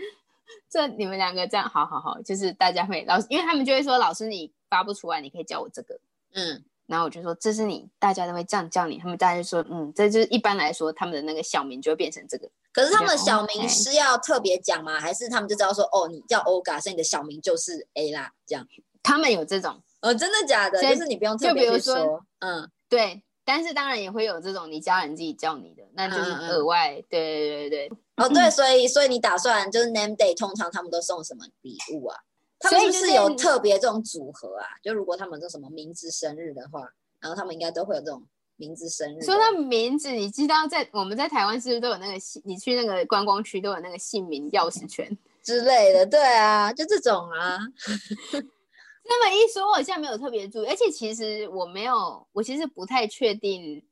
[0.69, 5.99] 这你们两个这样，好好好，就是大家会老师，因为他们就会说老师你发不出来，你可以叫我这个，
[6.33, 14.99] 嗯，然后我就说这是你，大家都会这样叫你，他们大家就说嗯，这就是一般来说他们的那个小名就会变成这个，可是他们的小名是要特别讲吗？
[14.99, 18.67] 还是他们就知道说，哦，你叫 Oga，所以你的小名就是 A 啦，这样？
[19.03, 20.81] 他们有这种哦，真的假的？
[20.81, 27.97] 就是你不用特别去说嗯，对，但是当然也会有这种你家人自己叫你的，那就是额外，对对对对对。
[28.15, 32.17] 哦，对， 所以所以你打算就是 Name Day，通常他们都送什么礼物啊？
[32.59, 34.65] 他们是不是有特别这种组合啊？
[34.81, 36.87] 就如果他们这什么名字生日的话，
[37.19, 38.23] 然后他们应该都会有这种
[38.55, 39.21] 名字生日。
[39.21, 42.41] 说到名字，你知道在我们在台湾是不是都有那个姓？
[42.45, 45.17] 你去那个观光区都有那个姓名钥匙圈。
[45.41, 47.59] 之类的，对啊，就这种啊。
[49.05, 53.83] 那么一说，我好像没有特别注意，而且其实我没有，我其实不太确定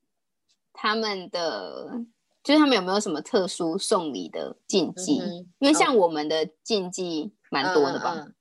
[0.71, 1.99] 他们的，
[2.41, 8.35] 就是他们有没有什么特殊送礼的禁忌，嗯因为像我们的禁忌蛮多的吧，嗯嗯嗯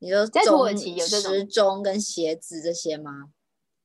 [0.00, 3.30] 你说在土耳钟其有这种时钟跟鞋子这些吗？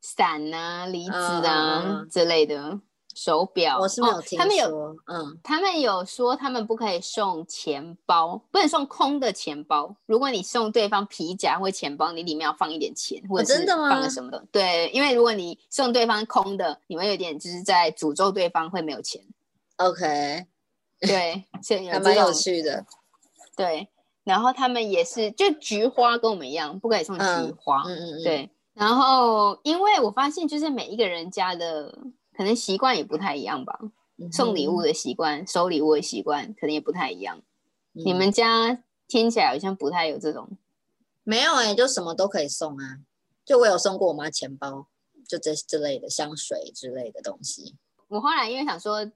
[0.02, 2.80] 伞啊、梨子嗯啊、之类的
[3.16, 9.96] 手表，我是没有听他们有嗯，他们有说，他们不可以送钱包，不能送空的钱包。
[10.06, 14.46] 如果你送对方皮夹或钱包，你里面要放一点钱，或者是哦真的吗放个什么的。
[14.52, 19.22] 对，因为如果你送对方空的，你会有点就是在诅咒对方会没有钱。
[19.78, 20.46] OK，
[21.00, 22.86] 对，所以有还蛮有趣的。
[23.56, 23.88] 对。
[24.24, 27.24] 然后他们也是，就菊花跟我们一样，不可以送菊
[27.58, 27.84] 花。
[27.88, 31.98] 嗯嗯嗯，，对，然后因为我发现，就是每一个人家的
[32.36, 33.80] 可能习惯也不太一样吧。
[34.32, 37.38] 送礼物的习惯、收礼物的习惯可能也不太一样。
[37.94, 40.48] 嗯你们家听起来好像不太有这种，
[41.24, 43.00] 没有哎、就什么都可以送啊。
[43.44, 44.86] 就我有送过我妈钱包，
[45.28, 47.76] 就这之类的香水之类的东西。
[48.08, 49.10] 我后来因为想说，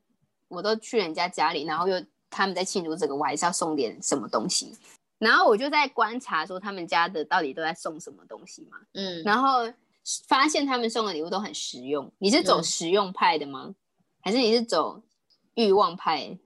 [0.47, 4.75] 我都去人家家里，然后又他们在庆祝这个，我还是要送点什么东西。
[5.21, 9.71] 然后我就在观察说他们家的到底都在送什么东西嘛，嗯，然后
[10.27, 12.11] 发现他们送的礼物都很实用。
[12.17, 13.75] 你是走嗯实用派的吗？
[14.21, 15.03] 还是你是走
[15.53, 16.39] 欲望派？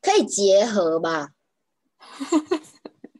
[0.00, 1.32] 可以结合吧。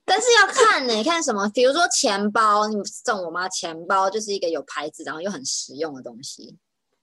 [0.05, 1.49] 但是要看呢、看什么？
[1.51, 6.57] 比如说钱包，你送我妈钱包，就是一个有牌子，然后又很实用的东西。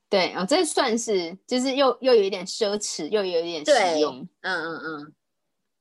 [0.09, 4.27] 对，哦，这算是就是又又有一点奢侈，又有一点实用。
[4.41, 5.13] 嗯嗯嗯，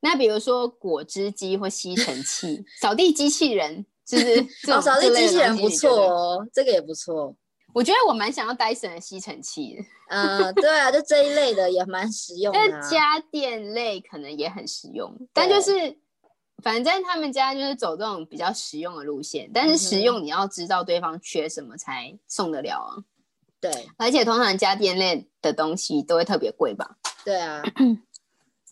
[0.00, 7.34] 那比如说果汁机或吸尘器、扫地机器人，就是这 哦，种扫地机器人不错哦，这个也不错。
[7.74, 12.66] 我觉得我蛮想要 Dyson 的吸尘器的，嗯，对啊，就这一类的也蛮实用的、啊。
[12.70, 15.98] 但家电类可能也很实用，但就是
[16.62, 22.96] 反正他们家就是走这种比较实用的路线，但是嗯实用你要知道对方缺什么才送得了啊，
[23.60, 23.70] 对。
[23.98, 27.62] 而且通常家电类的东西都会特别贵吧，对啊，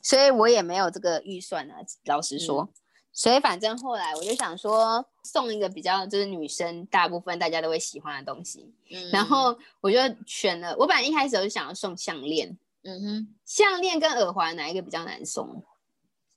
[0.07, 2.63] 所以我也没有这个预算啊，老实说。
[2.63, 2.75] 嗯
[3.17, 10.77] 所以反正后来我就想说，送一个比较就是女生大部分大家都会喜欢的东西，嗯然后我就选了。
[10.77, 15.65] 我本来一开始我就想要送项链，嗯哼，项链跟耳环哪一个比较难送？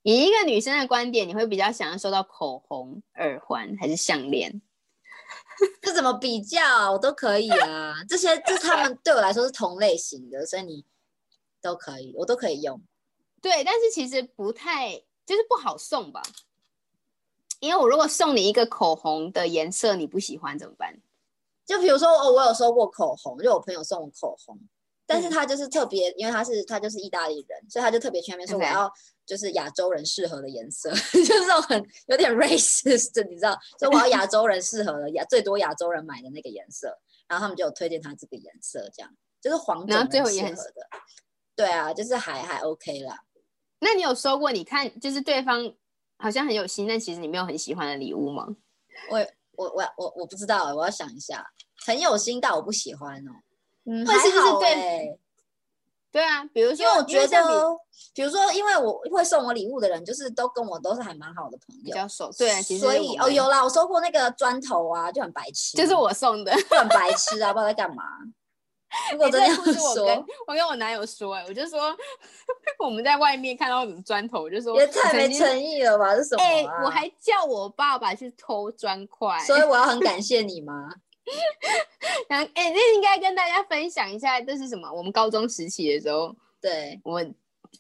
[0.03, 4.61] 以一个女生的观点，你会比较想要收到口红、耳环还是项链？
[5.83, 6.89] 这怎么比较啊？
[6.89, 7.93] 我都可以啊。
[8.07, 10.85] 这些这他们对我来说是同类型的，所以你
[11.61, 12.81] 都可以，我都可以用。
[13.41, 16.21] 对，但是其实不太就是不好送吧。
[17.59, 21.01] 因为我如果送你一个口红的颜色你不喜欢怎么办？
[21.65, 24.57] 就比如说，哦，我有收过口红，就我朋友送我口红，
[25.05, 28.91] 但是嗯他就是特别，因为他是他就是意大利人，所以他就特别去那边说我要
[29.25, 36.97] 就是亚洲人适合的颜色， 就是那种很有点 racist，的你知道，所以我要亚洲人适合的亚最多亚洲人买的那个颜色，
[37.27, 40.87] 然后他们就有推荐他这个颜色，这样就是黄种然后最合的，
[41.55, 43.25] 对啊，就是还还 OK 啦。
[43.79, 45.73] 那你有收过你看就是对方
[46.17, 48.47] 好像很有心，但其实你没有很喜欢的礼物吗？
[49.09, 49.19] 我
[49.55, 51.45] 我我我我不知道欸，我要想一下，
[51.85, 53.31] 很有心，但我不喜欢哦。
[53.85, 55.19] 嗯，或是就是还好对欸
[56.11, 57.77] 对啊，比如说，因为我觉得，
[58.15, 66.51] 比如说，因为我会送我礼物的人，就是都跟我都是还蛮好的朋友，比较熟，对啊，其实所以哦有啦，我收过那个砖头啊，就很白痴，就是我送的。
[66.63, 68.03] 就很白痴啊，不知道在干嘛。
[69.11, 71.95] 如果欸真的要这个故事我跟，我跟我男友说、哎，我就说
[72.79, 76.15] 我们在外面看到什么砖头，我就说也太没诚意了吧？
[76.15, 76.83] 是什么、哎、啊？
[76.83, 80.89] 我还叫我爸爸去偷砖块，所以我要很 感谢你吗？
[82.27, 84.91] 然后哎、那应该跟大家分享一下，这是什么？
[84.91, 87.23] 我们高中时期的时候，对，我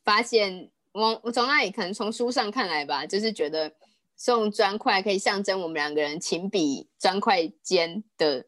[0.03, 3.71] 发现我我从那里可能从书上看来吧，就是觉得
[4.15, 8.45] 送砖块可以象征我们两个人情比砖块坚的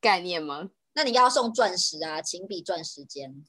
[0.00, 0.68] 概念吗？
[0.98, 3.44] 那你要送钻石啊，情比钻石间。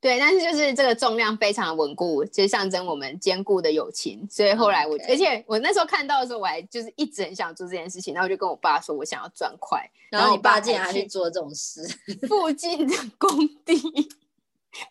[0.00, 4.24] 对，但是就是这个重量非常稳固，就象征我们坚固的友情。
[4.30, 9.84] 所以后来我，而且我那时候看到的时候，我还就是一直很想做这件事情，然后我就跟我爸说，我想要砖块。
[10.08, 11.82] 然后你爸竟然还去做这种事，
[12.28, 13.28] 附近的工
[13.64, 13.74] 地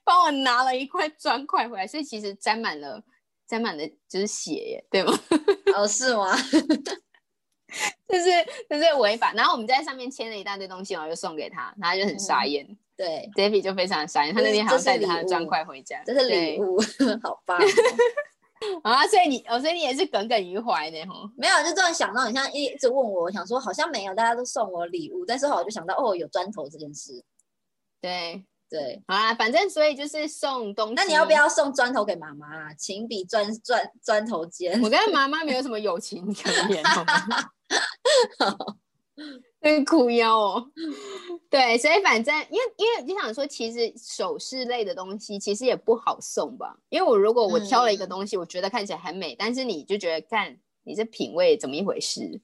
[0.03, 3.01] 帮我拿了一块砖块回来，所以其实沾满了
[3.47, 5.17] 沾满了就是血耶，对吗？
[5.75, 6.35] 哦，是吗？
[8.07, 8.29] 就是
[8.69, 9.33] 就是违法。
[9.33, 12.67] 然后我们在上面签了一大堆东西，然后就送给他，然后就很傻眼。
[12.97, 16.79] 对，David 就非常傻眼，他那天还要带着他的砖块回家，这是礼物，
[17.23, 17.57] 好棒
[18.83, 19.07] 啊！
[19.07, 21.13] 所以你，哦，所以你也是耿耿于怀的哈？
[21.35, 27.23] 没有，就这样想到，你像一直问我，我想说好像没有，大家都送我礼物，但是后来我就想到，哦，有砖头这件事。
[27.99, 30.93] 对对，好啦，反正所以就是送东西。
[30.93, 32.71] 那你要不要送砖头给妈妈？
[32.75, 34.79] 情比砖砖砖头尖。
[34.79, 36.83] 我跟妈妈没有什么友情可言，
[38.39, 38.77] 好吗？
[39.61, 40.71] 很苦腰哦，
[41.49, 46.77] 对，所以反正因为因为就想说，其实首饰类的东西其实也不好送吧。
[46.89, 52.41] 因为我如果我挑了一个东西，我觉得看起来很美，但是你就觉得看你这品味怎么一回事？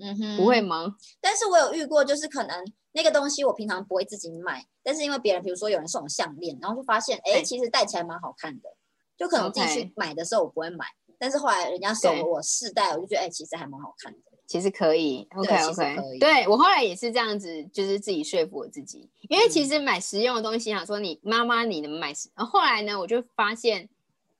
[0.00, 0.96] 嗯哼，不会吗？
[1.20, 8.70] 但是我有遇过，就是可能那个东西我平常不会自己买，但是因为别人，比如说有人送我项链，然后就发现，哎，其实戴起来蛮好看的，
[9.18, 10.86] 就可能自己去买的时候我不会买，
[11.18, 14.18] 但是后来人家送了我试戴，我就觉得，哎，其实还蛮好看的。
[14.46, 23.88] 其实可以，OK OK，对我后来也是这样子，就是自己说服我自己，因为其实买实用的东西，想说你妈妈你能买，后来呢，我就发现，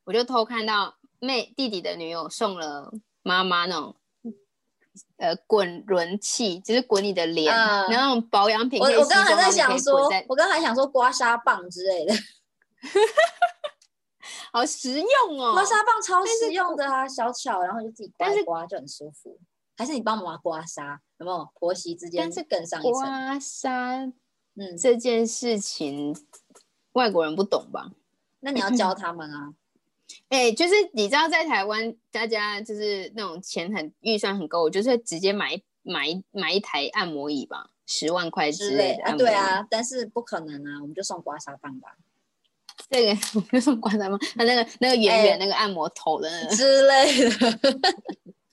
[0.04, 2.92] 我就偷看到妹弟弟的女友送了
[3.22, 3.96] 妈妈那种，
[5.16, 8.80] 呃，滚轮器，就是滚你的脸，然后那种保养品。
[8.80, 12.14] 我我刚刚还在想说，我刚刚还想说刮痧棒之类的，
[14.52, 19.36] 好实用哦，刮痧棒超实用的啊，小巧，然后就自己刮刮就很舒服。
[19.76, 22.92] 还是你帮妈妈刮痧，有没有婆媳之间是更上一层？
[22.92, 24.12] 刮痧，
[24.56, 26.16] 嗯，这件事情
[26.92, 27.90] 外国人不懂吧？
[28.40, 29.52] 那你要教他们啊！
[30.30, 39.12] 哎，就是你知道，在台湾，大家就是那种钱很预算很够，就是直接买买买一台按摩椅吧，十万块之类的啊。
[39.16, 41.96] 对啊，但是不可能啊，我们就送刮痧棒吧。
[42.88, 47.58] 这个我们就送刮痧棒，他那个那个圆圆那个按摩头的之类的。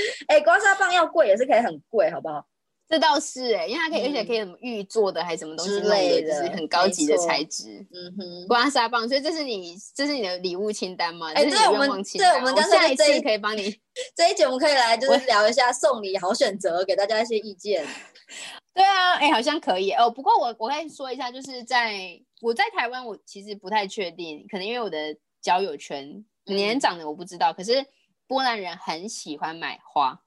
[0.28, 2.46] 哎，刮痧棒要贵也是可以很贵，好不好？
[2.86, 7.84] 这倒是哎，因为它可以，而且可以什么玉做的，还是什么东西类的，就是很高级的材质。
[7.90, 11.32] 嗯哼，刮痧棒，所以这是你，这是你的礼物清单吗？
[11.32, 13.74] 哎，对，我们对，我们下一次可以帮你
[14.14, 17.82] 这一节，我们可以来就是聊一下送礼好选择，给大家一些意见。
[18.74, 20.10] 对啊，哎，好像可以哦。
[20.10, 21.98] 不过我我可以说一下，就是在
[22.42, 27.82] 我在台湾，我其实不太确定，可能因为我的交友圈年长的我不知道，可是。
[28.26, 30.22] 波兰人很喜欢买花，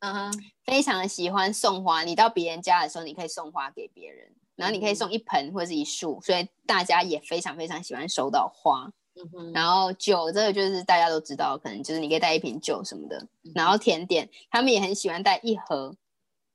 [0.00, 0.32] 嗯哼，
[0.64, 2.02] 非常的喜欢送花。
[2.02, 8.90] 你到别人家的时候，你可以送花给别人，然后你可以送一盆或者是一束，所以大家也非常非常喜欢收到花。
[9.14, 13.26] 嗯哼，然后酒这个就是大家都知道，可能就是你可以带一瓶酒什么的。
[13.54, 15.96] 然后甜点，他们也很喜欢带一盒，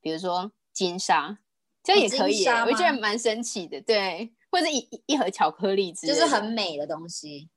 [0.00, 1.38] 比如说金沙，
[1.82, 3.78] 这也可以，我觉得蛮神奇的。
[3.82, 7.50] 对，或者一一盒巧克力，就是很美的东西。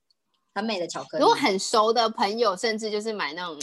[0.57, 1.21] 很美的巧克力。
[1.21, 3.59] 如果很熟的朋友，甚至就是买那种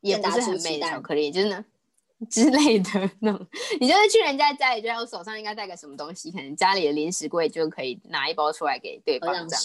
[0.00, 1.64] 也不是很美的巧克力，就是呢
[2.30, 3.44] 之类的那种。
[3.80, 9.64] 你就是去人家家里，就在我手上应该带个什么东西，可能家里的零食柜就可以拿一包出来给对方这样。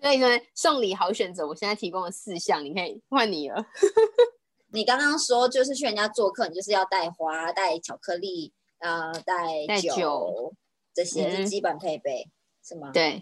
[0.00, 3.66] 所以说送礼好选择，我现在提供了四项，你可以换你了。
[4.72, 10.54] 你刚刚说就是去人家做客，你就是要带花、带巧克力、呃，带酒，
[10.94, 12.28] 这些是基本配备，
[12.62, 12.90] 是吗？
[12.92, 13.20] 对，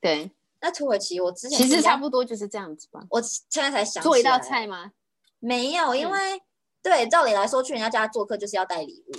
[0.00, 0.30] 对。
[0.62, 3.04] 那土耳其，我之前其实差不多就是这样子吧。
[3.10, 4.92] 我现在才想做一道菜吗？
[5.40, 6.40] 没有，因为
[6.80, 9.12] 对照理来说，去人家家做客就是要带礼物，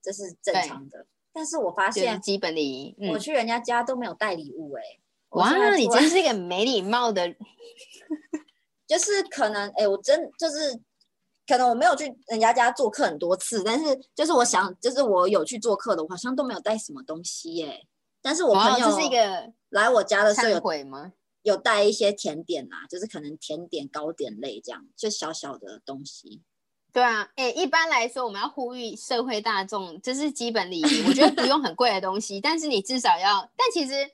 [0.00, 1.04] 这是正常的。
[1.32, 4.82] 但是我发现基本礼仪，我去人家家都没有带礼物，哎，
[5.30, 7.28] 哇，你真是一个没礼貌的。
[8.86, 10.78] 就是可能，哎，我真就是
[11.46, 17.84] 可能我没有去人家家做客很多次，但是就是我想，就是我有去做客的，我好像都没有带什么东西，耶。
[18.22, 21.12] 但是我朋友这是一个来我家的时候有吗？
[21.42, 26.42] 有带一些甜点啊，就是可能甜点糕点类这样，就小小的东西。
[26.92, 31.02] 对啊，哎，一般来说我们要呼吁社会大众，这是基本礼仪。
[31.06, 33.50] 我觉得不用很贵的东西， 但是你至少要。
[33.56, 34.10] 但其实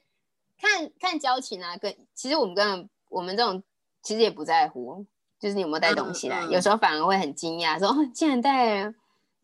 [0.59, 3.63] 看看交情啊，跟其实我们跟我们这种
[4.03, 5.05] 其实也不在乎，
[5.39, 6.43] 就是你有没有带东西来。
[6.47, 8.93] 有时候反而会很惊讶，说竟然带。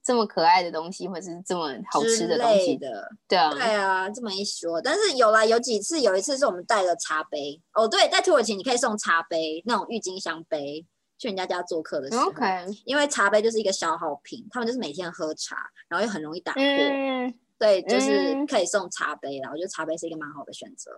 [0.07, 10.87] 这么可爱的东西，或者是这么好吃的东西的，对啊，对啊，这么一说，但是有啦，有几次，有一次是我们带了茶杯，哦，对，在土耳其你可以送茶杯，那种郁金香杯，
[11.19, 12.45] 去人家家做客的时候 OK，
[12.85, 15.57] 因为茶杯就是一个消耗品，他们就是每天喝茶，
[15.89, 18.47] 然后又很容易打破，嗯，对，就是嗯。
[18.47, 19.51] 可以送茶杯啦。
[19.51, 20.93] 我觉得茶杯是一个蛮好的选择。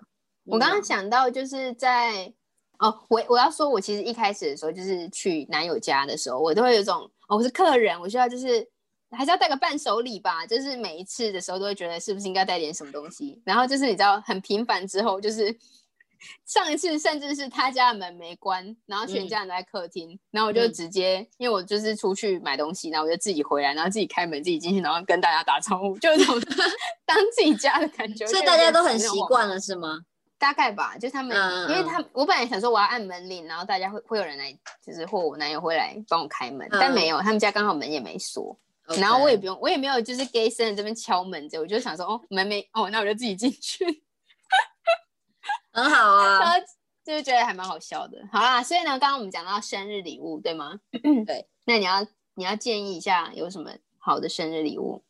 [0.44, 0.84] 我刚刚嗯。
[0.84, 2.30] 想到就是在
[2.78, 8.68] 哦，我我要说，我其实一开始的时候就是去男友家的时候，我都会有一种哦，我是客人，我需要就是
[9.16, 15.54] 还是要带个伴手礼吧，就是每一次的时候都会觉得是不是应该带点什么东西，然后就是你知道很频繁之后，就是
[16.44, 19.28] 上一次甚至是他家的门没关，然后全嗯。
[19.28, 20.72] 家人都在客厅，然后我就嗯。
[20.72, 26.38] 直接因为我就是出去买东西，然后我就自己回来，然后自己开门自己进去，然后跟大家打招呼，就有一种
[27.06, 30.00] 当自己家的感觉，所以大家都很习惯了，是吗？
[30.38, 31.36] 大概吧，就他们，
[31.68, 36.94] 因为他我本来想说我要按门铃，然后大家会会有人来，就是或我男友会来帮我开门，但嗯。
[36.94, 38.56] 没有，他们家刚好门也没锁
[38.96, 43.84] 然后我也不用，我也没有就是 gay 生的这边敲门这，我就想说哦门没哦，那我就自己进去，
[45.72, 46.52] 很好然啊。
[46.52, 46.66] 后
[47.04, 48.18] 就是觉得还蛮好笑的。
[48.30, 50.78] 好啦，所以呢，刚刚我们讲到生日礼物，对吗？
[51.26, 51.48] 对。
[51.64, 55.02] 那你要你要建议一下有什么好的生日礼物？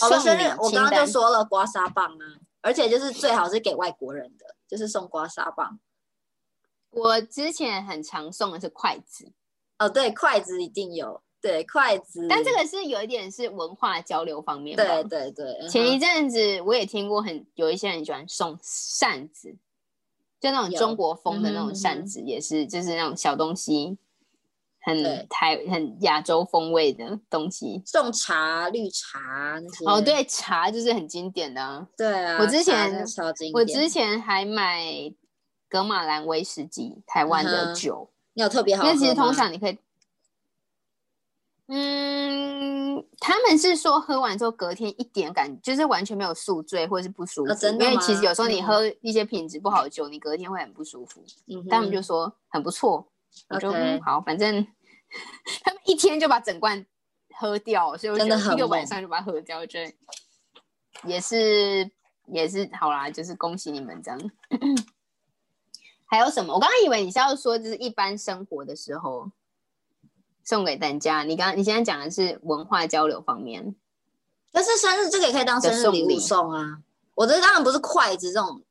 [0.00, 5.78] 好的生日，我刚刚就说了刮痧棒啊，而且就是最好是给外国人的，就是送刮痧棒。
[6.90, 9.32] 我之前很常送的是筷子，
[9.78, 12.26] 哦，对，筷子一定有，对，筷子。
[12.28, 14.84] 但这个是有一点是文化交流方面吧。
[14.84, 19.56] 对对对，嗯前一哼阵子我也听过很有一些人喜欢送扇子，
[20.40, 23.96] 就那种中国风的那种扇子，也是就是那种小东西，
[24.80, 27.82] 很对台很亚洲风味的东西。
[27.86, 29.84] 送茶、绿茶那些。
[29.84, 33.04] 哦，对，茶就是很经典的啊、对啊，我之前。
[33.54, 34.84] 我之前还买
[35.68, 39.78] 格马兰威士忌，台湾的酒，你有特别好，因为其实通常你可以。
[41.70, 47.52] 嗯，他们是说喝完之后隔天一点感，就是完全没有宿醉或者是不舒服。
[47.52, 51.22] 哦真的因为其实有时候你嗯喝一些品质不好的酒，你隔天会很不舒服。
[51.46, 53.06] 嗯哼，但他们就说很不错，
[53.50, 54.66] 我就嗯好，反正
[55.62, 56.86] 他们一天就把整罐
[57.36, 59.92] 喝掉，所以我真的很觉得一个晚上就把它喝掉，我觉得
[61.04, 61.90] 也是
[62.28, 64.18] 也是好啦，就是恭喜你们这样。
[66.10, 66.54] 还有什么？
[66.54, 69.30] 我刚刚以为你是要说，就是一般生活的时候
[70.48, 71.24] 送给大家。
[71.24, 73.76] 你刚你现在讲的是文化交流方面，
[74.50, 76.78] 但是生日这个也可以当生日礼物送啊。
[77.14, 78.62] 我的当然不是筷子这种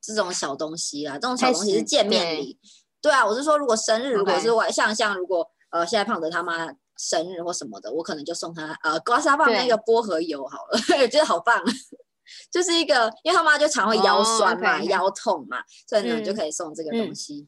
[0.00, 2.58] 这种小东西啦，这种小东西是见面礼。
[3.02, 11.62] 对啊，我是说，如果生日，如果是外像像如果呃现在胖子他妈生日或什么的，我可能就送他呃刮痧棒那个薄荷油好了，我 觉得好棒。
[12.50, 17.46] 就是一个，因为他妈就常会腰酸嘛、腰痛嘛，所以呢嗯就可以送这个东西。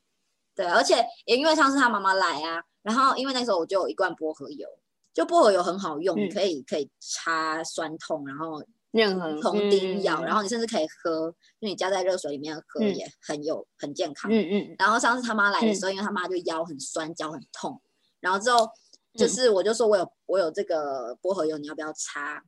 [0.58, 4.68] 对，而且也因为上次他妈妈来啊，然后因为那时候我就有一罐薄荷油，
[5.14, 14.28] 就薄荷油很好用，可以可以擦酸痛，然后任何通丁药，然后后你甚至可以喝，因为你加在热水里面喝嗯也很有很健康。
[14.32, 17.80] 嗯嗯然后上次他妈来的时候，因为他妈就腰很酸，脚很痛，
[18.18, 18.68] 然后之后
[19.14, 22.42] 就嗯是我就说我有我有这个薄荷油，你要不要擦？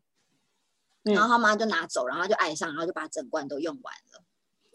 [1.05, 4.25] 嗯然后他妈就拿走，然后就爱上，然后就把整罐都用完了，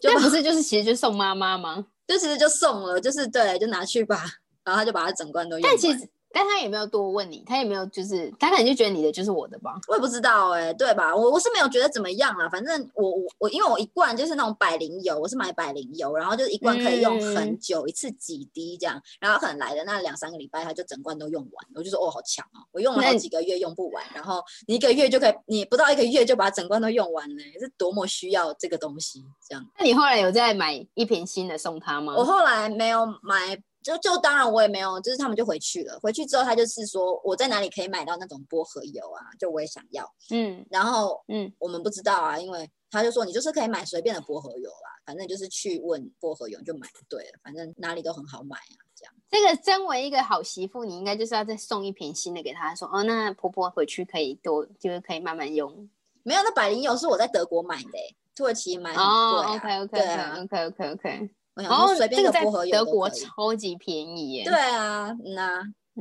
[0.00, 1.88] 就不是就是其实就送妈妈吗？
[2.06, 4.24] 就其实就送了，就是对，就拿去吧，
[4.64, 5.72] 然后他就把它整罐都用完。
[5.72, 9.74] 但其实但他也没有多问你，他也没有就是他可能就觉得你的就是我的吧。
[9.88, 11.16] 我也不知道哎、对吧？
[11.16, 29.66] 我我是没有觉得怎么样啊，反正我我我因为我一罐就是那种百灵油，我是买百灵油，然后就是一罐可以用很嗯久，一次几滴这样，然后可能来的那两三个礼拜，他就整罐都用完，我就说哦好强哦，我用了好几个月用不完，然后你一个月就可以，你不到一个月就把整罐都用完了、是多么需要这个东西这样。
[29.78, 32.14] 那你后来有再买一瓶新的送他吗？
[32.14, 40.04] 我后来没有买，就就当然我也没有，就是他们就回去了，回去之后他就是说我在哪里可以买到那种薄荷油啊，就我也想要。
[40.30, 49.14] 嗯然后嗯，我们不知道啊，因为他就说你就是可以买随便的薄荷油啦，反正就是去问薄荷油就买就对了，反正哪里都很好买啊，这样。
[49.30, 55.88] 这个身为一个好媳妇，你应该就是要再送一瓶新的给她，说哦，那婆婆回去可以多，就是可以慢慢用。
[56.24, 59.54] 没有，那百灵油是我在德国买的、欸，土耳其买很贵哦啊。
[59.54, 63.10] ，OK OK 对啊 OK OK OK，我想哦，说随便这个在一个薄荷油德国。
[63.10, 64.44] 超级便宜耶。
[64.44, 65.60] 对啊，嗯啊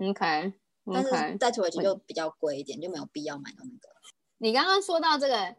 [0.09, 0.53] ，，OK
[0.93, 1.37] 但是。
[1.37, 3.89] 在土耳其就比较贵一点，就没有必要买到那个。
[4.37, 5.55] 你刚刚说到这个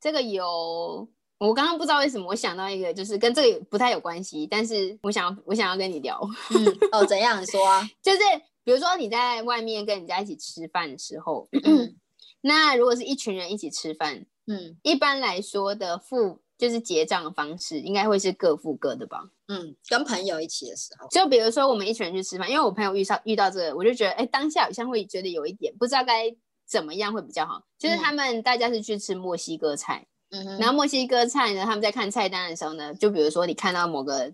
[0.00, 1.06] 这个油，
[1.38, 6.18] 我刚刚不知道为什么我想到一个，就是跟这个不太有关系，但是我想要我想要跟你聊，
[6.54, 7.44] 嗯，哦，怎样？
[7.46, 7.82] 说啊？
[8.00, 8.18] 就是
[8.62, 11.96] 比如说你在外面跟人家一起吃饭的时候，嗯
[12.42, 19.28] 那如果是一群人一起吃饭，嗯一般来说的付就是结账的方式，应该会是各付各的吧？
[19.48, 26.32] 嗯，跟朋友一起的时候，就比如说我们一群人去吃饭，因为我朋友遇上遇到这个，我就觉得，哎，当下好像会觉得有一点不知道该
[26.64, 27.64] 怎么样会比较好。
[27.80, 27.98] 就是嗯。
[27.98, 34.32] 他们大家是去吃墨西哥菜，嗯哼，然后墨西哥菜呢，他们在看菜单的时候呢，就比如说你看到某个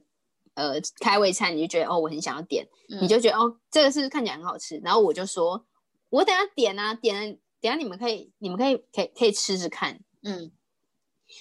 [0.53, 3.03] 呃开胃餐，你就觉得哦我很想要点，嗯。
[3.03, 5.65] 你就觉得哦这个是不是看起来很好吃，然后我就说
[6.11, 10.53] 我等下点啊，点了等下你们可以你们可以可以可以吃吃看，嗯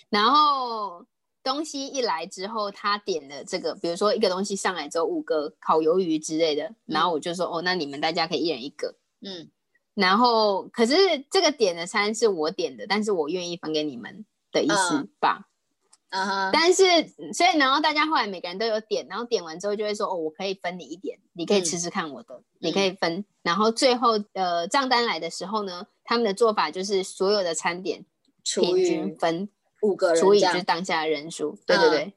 [0.10, 1.06] 然后
[1.44, 8.96] 东西一来之后，他点的这个，比如说一个东西上来之后五个烤鱿鱼之类的，然后我就说哦，那你们大家可以一人一个。
[9.22, 9.50] 嗯
[9.94, 10.94] 然后可是
[11.32, 15.48] 这个点的餐是我点的，但是我愿意分给你们的意思嗯吧。
[16.10, 16.84] 啊哈，但是
[17.34, 23.26] 所以然后大家后来每个人都有点，然后点完之后就会说哦，我可以分你一点，你可以吃吃看我的，你可以分。
[23.42, 28.06] 然后最后呃账单来的时候呢，他们的做法就是所有的餐点
[28.44, 29.50] 平均分
[29.82, 32.14] 五个人除以，就是当下的人数，对对嗯对。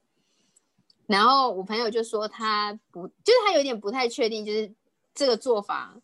[1.07, 4.73] 然后我朋友就说他不，就是他有点不太确定，就是
[5.13, 5.95] 这个做法，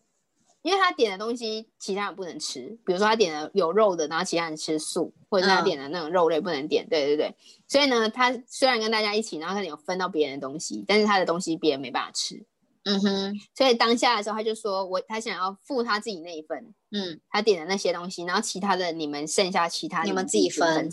[0.62, 7.34] 因为他点的东西其他人不能吃，比如说他点了有肉的，然后其他人吃素，或者是他嗯点的那种肉类不能点，对对对。
[7.70, 12.46] 所以呢，他虽然跟大家一起，然后他有分到别人的东西，但是他的东西别人没办法吃，
[12.84, 20.92] 嗯哼，所以当下的时候他就说我他想要付他自己那一份，嗯他点的那些东西，然后其他的你们剩下其他你们们自己分分，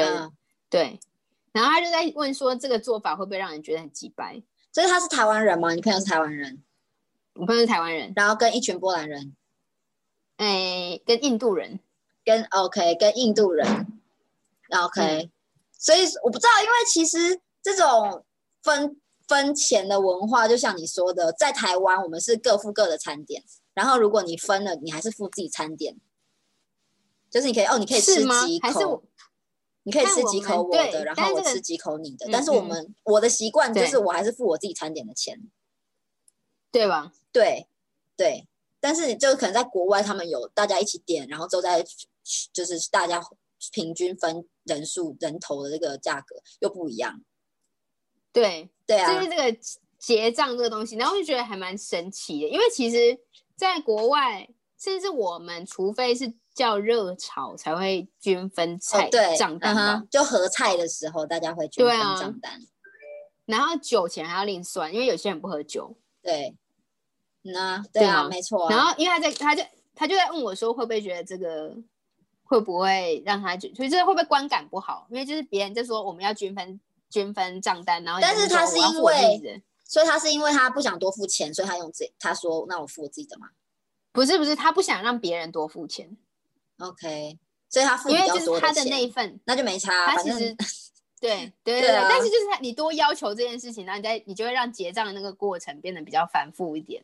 [0.00, 0.04] 对。
[0.04, 0.32] 嗯，
[0.70, 1.00] 对，
[1.52, 4.42] 然后他就在问说，这个做法会不会让人觉得很鸡掰？
[4.72, 5.74] 所以他是台湾人吗？
[5.74, 6.62] 你朋友是台湾人，
[7.34, 9.36] 我朋友是台湾人，然后跟一群波兰人，
[10.38, 11.78] 哎，跟印度人，
[12.24, 13.86] 跟 OK 跟印度人
[14.70, 15.30] ，OK，、
[15.78, 18.24] 所以我不知道，因为其实这种
[18.62, 25.96] 分分钱的文化，就像你说的，在台湾我们是各付各的餐点，然后如果你分了，你还是付自己餐点，
[27.30, 29.04] 就是你可以哦，你可以吃几还是我口，
[29.84, 35.40] 你可以吃几口我的，然后我吃几口你的，嗯但是我嗯们我的习惯就是我还是付我自己餐点的钱，
[36.70, 37.12] 对吧？
[37.32, 37.66] 对
[38.16, 38.46] 对，
[38.78, 41.84] 但是就可能在国外，他们有大家一起点，然后之后再
[42.52, 43.20] 就是大家
[43.72, 47.22] 平均分人数人头的这个价格又不一样。
[48.32, 49.58] 对，对啊就是，这个
[49.98, 53.18] 结账这个东西，然后就觉得还蛮神奇的，因为其实
[53.56, 62.60] 在国外，甚至我们除非是叫热炒才会均分哦菜、对，账单就合菜的时候大家会均分账单。
[63.46, 65.96] 然后酒钱还要另算，因为有些人不喝酒。
[66.22, 66.56] 对，
[67.42, 68.74] 嗯啊，对啊，吗没错啊。
[68.74, 69.62] 然后因为他在他就
[69.94, 71.74] 他就在问我说，会不会觉得这个
[72.44, 75.06] 会不会让他觉，所以这会不会观感不好？
[75.10, 76.80] 因为就是别人就说我们要均分
[77.10, 83.48] 均分账单，然后但是他是因为所以他是因为他不想多付钱，所以他用自己他说那我付我自己的嘛。
[84.12, 86.16] 不是不是，他不想让别人多付钱，
[86.82, 88.90] OK，所以他付比因为较多就是他的钱。
[88.90, 90.56] 那一份，那就没差，他其实
[91.20, 97.02] 对 对对但是就是他你多要求这件事情，然后你再你就会让结账的那个过程变得比较繁复一点，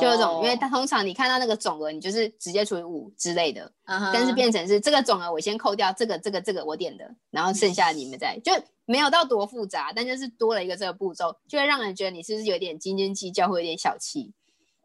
[0.00, 8.52] 就有种，因为哦他通常你看到那个总额，你就是直接除以五之类的，但是变成是这个总额我先扣掉这个这个这个我点的，然后剩下你们再 就
[8.84, 14.32] 没有到多复杂，但就是多了一个这个步骤，就会让人觉得你是不是有点斤斤计较，会有点小气。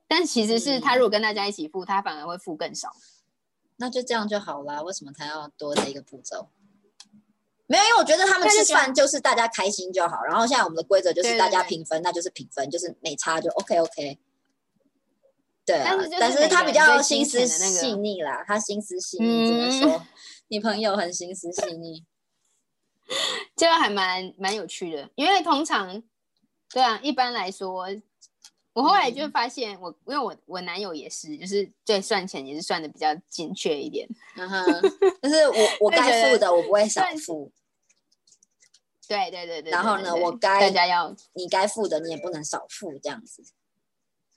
[0.08, 2.90] 但其实是他如果跟大家一起付，他反而会付更少。
[3.78, 4.82] 那就这样就好啦。
[4.82, 6.50] 为什么他要多这一个步骤？
[7.66, 10.24] 没有，因为我觉得他们吃饭就是大家开心就好。
[10.24, 14.20] 然后现在我们的规则就是大家对评分，那就是平分，就是没差就 OK OK。
[15.66, 20.06] 对啊但是他比较心思细腻啦，他心思细腻，只能嗯说
[20.50, 22.04] 你朋友很心思细腻。
[23.56, 26.04] 这个还蛮蛮有趣的，因为通常，
[26.70, 27.88] 对啊，一般来说，
[28.74, 34.08] 我后来就发现我，因为我我男友也是，就是对算钱也是算的比较精确一点。
[34.36, 34.82] 嗯哼，
[35.22, 35.56] 就是我
[35.86, 37.52] 我该付的我不会少付，
[39.08, 39.72] 对对对对。
[39.72, 43.44] 然后呢，我该大家要你该付的你也不能少付，这样子。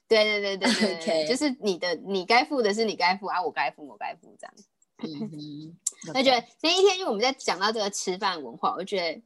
[0.07, 4.53] 对对对对对 就是你的你该付的是你该付啊，我该付我该付这样。
[4.99, 5.77] 嗯哼，
[6.13, 9.21] 我觉得那一天，因为我们在讲到这个吃饭文化，我觉得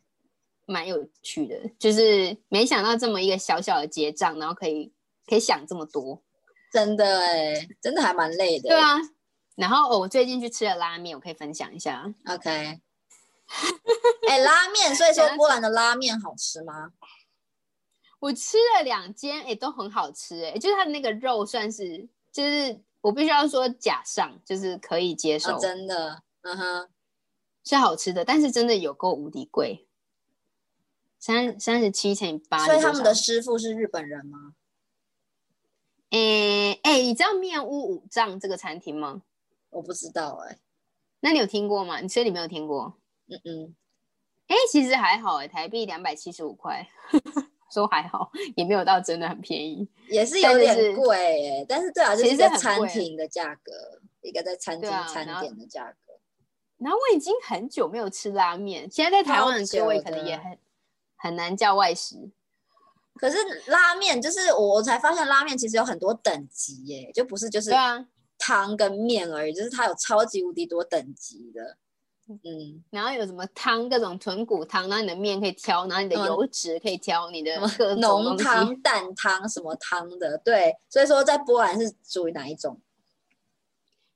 [0.65, 4.91] 蛮有趣的，就是没想到这么一个小小的结账，然后可以
[5.27, 6.21] 可以想这么多。
[6.71, 8.69] 真的哎，真的还蛮累的。
[8.69, 8.97] 对啊，
[9.55, 12.13] 然后、哦、我最近去吃了拉面，我可以分享一下。
[12.27, 12.49] OK，
[14.29, 16.93] 哎、拉面，所以说波兰的拉面好吃吗？
[18.19, 26.89] 我吃了两间，哎，都很好吃，哎，就是它的那个肉算是，就是我必须要说假上，就是可以接受，哦，真的，嗯哼，
[27.65, 29.87] 是好吃的，但是真的有够无敌贵，
[31.19, 34.53] 三三十七乘以八，所以他们的师傅是日本人吗？
[36.11, 39.21] 诶诶，你知道面屋五藏这个餐厅吗？
[39.69, 40.57] 我不知道哎、
[41.21, 41.99] 那你有听过吗？
[42.01, 42.93] 你所以你没有听过？
[43.27, 43.75] 嗯嗯，
[44.47, 46.85] 哎，其实还好，哎，台币两百七十五块，
[47.71, 49.87] 说还好，也没有到真的很便宜。
[50.09, 53.71] 也是有点贵哎、但是对啊，就是其实很一个餐贵厅的价格，
[54.21, 56.13] 一个在餐厅餐点的价格。
[56.77, 60.57] 然后我已经很久没有吃拉面，现在在台湾的各位可能也很
[61.15, 62.29] 很难叫外食。
[63.15, 63.37] 可是
[63.67, 67.71] 拉面就是我我才发现拉面其实有很多等级耶，就不是就是
[68.37, 71.77] 汤跟面而已，就是它有超级无敌多等级的。
[72.27, 77.59] 嗯，然后有什么汤，各种豚骨汤，然后你的面可以挑，然后你的嗯油脂可以挑，你的
[77.97, 78.37] 浓。
[78.37, 82.79] 汤、淡汤什么汤的，对，所以说在波兰是属于哪一种？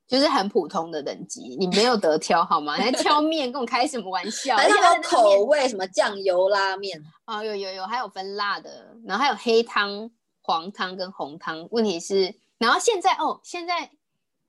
[0.06, 2.76] 就是很普通的等级，你没有得挑好吗？
[2.76, 4.56] 你还挑面，跟我开什么玩笑？
[4.56, 7.02] 而且它的那个它有口味，什么酱油拉面？
[7.26, 10.08] 哦，有有有，还有分辣的，然后还有黑汤、
[10.40, 11.66] 黄汤跟红汤。
[11.72, 13.90] 问题是，然后现在哦，现在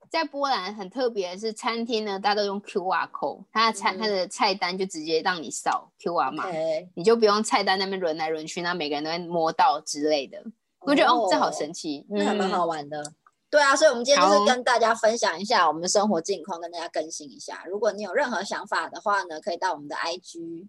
[0.08, 6.46] 在波兰很特别的是，餐厅呢大家都用 QR code，它的餐、它嗯的菜单就直接让你扫 QR 码
[6.94, 10.40] 你就不用菜单那边轮来轮去，然后每个人都会摸到之类的。
[10.78, 13.02] 我觉得哦，这好神奇，那还蛮嗯好玩的。
[13.50, 17.64] 对啊，所以我们今天就是跟大家分享一下我们的生活近况，跟大家更新一下。
[17.66, 20.68] 如果你有任何想法的话呢，可以到我们的 IG。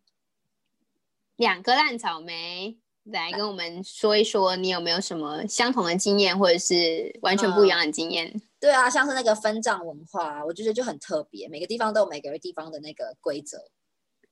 [1.36, 8.42] 两颗烂草莓，来跟我们说一说，你有没有什么相同的经验，或者是完全不一样的经验？
[8.62, 13.58] 对啊，像是那个分账文化，我觉得就很特别，每个地方都有每个地方的那个规则。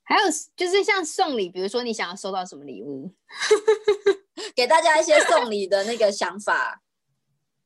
[0.03, 0.23] 还有
[0.55, 3.11] 就是像送礼，比如说你想要收到什么礼物，
[4.55, 6.81] 给大家一些送礼的那个想法。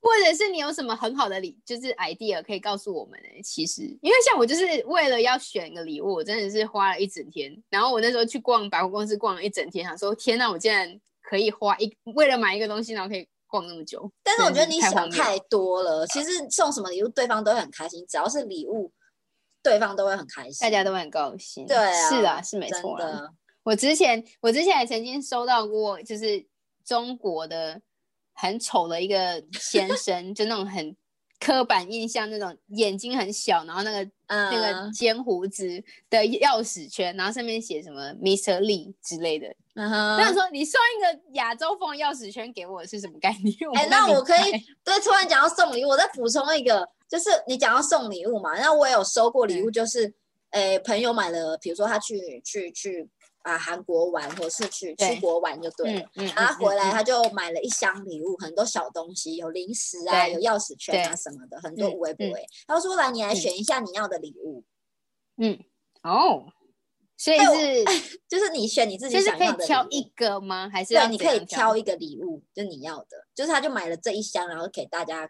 [0.02, 7.56] 或者是你有什么很好的礼，就是 idea 可以告诉我们呢、其实，因为像我就是为了要选个礼物，我真的是花了一整天。
[7.70, 14.12] 然后我那时候去逛百货公司逛了一整天，想说天呐，我竟然可以花一为了买一个东西，然后可以逛那么久。
[14.24, 18.92] 但是我觉得你想太多了，其实送什么礼物对方都会很开心，只要是礼物，
[19.62, 20.58] 对方都会很开心。
[20.62, 21.68] 大家都会很高兴。
[21.68, 22.98] 对啊，是啊，是没错。
[23.64, 26.44] 我之前我之前也曾经收到过，就是
[26.84, 27.80] 中国的
[28.42, 30.96] 很丑的一个先 生，就那种很
[31.40, 35.68] 刻板印象那种眼睛很小，然后那个、那个嗯尖胡子
[36.10, 38.60] 的钥匙圈，然后上面写什么 Mr.
[38.62, 39.48] Lee 之类的。
[39.76, 43.56] 嗯我想哼，说，你送一个亚洲风钥匙圈给我是什么概念？
[43.78, 50.12] 哎、那我可以白对，突然讲到送礼物，我再补充一个，就是你讲到送礼物嘛，那我也有收过礼物，就是，
[50.52, 53.08] 诶、朋友买了，比如说他去去去
[53.44, 56.02] 啊韩国玩，或是去出国玩就对了。
[56.16, 62.46] 嗯嗯，然后他回来，嗯他就买了一箱礼物，很多小东西，有零食啊，有钥匙圈啊什么的，很多嗯无为不嗯为。
[62.68, 64.64] 他说：“来，你来嗯选一下你要的礼物，
[65.38, 65.60] 嗯
[66.04, 66.46] 哦，
[67.18, 67.86] 所以是
[68.28, 69.66] 就是你选你自己就是可以想要的。
[69.66, 70.70] 挑一个吗？
[70.72, 75.30] 还是对，你可以挑一个礼物，就是你要的，就是他就买了这一箱，然后给大家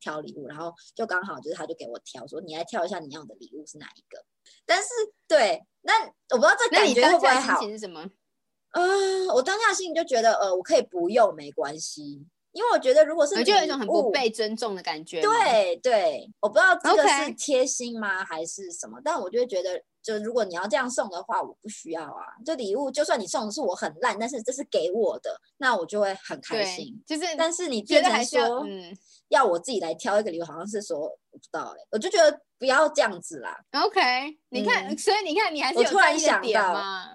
[0.00, 4.24] 挑礼物，然后就刚好就是他就给我挑，说你来挑一下你要的礼物是哪一个。
[4.64, 4.88] 但是
[5.26, 7.60] 对，那我不知道这感觉会不会好？
[7.60, 8.04] 情是什么？
[8.74, 15.20] 嗯、我当下心里就觉得，呃，我可以不用没关系，因为我觉得如果是我就有一种很不被尊重的感觉。
[15.20, 22.24] 对对，我不知道这个是贴心吗还是什么，但我就会觉得，就如果你要这样送的话，我不需要啊。
[22.46, 28.96] 就礼物，就算你送的是我很烂，但是这是给我的，那我就会很开心。，就是但是你觉得变成还是要说嗯
[29.32, 33.58] 要我自己来挑一个礼物，好像是说我不知道哎、我就觉得不要这样子啦。
[33.72, 34.00] OK，
[34.50, 37.12] 你看，嗯所以你看，你还是有我突然想到嘛。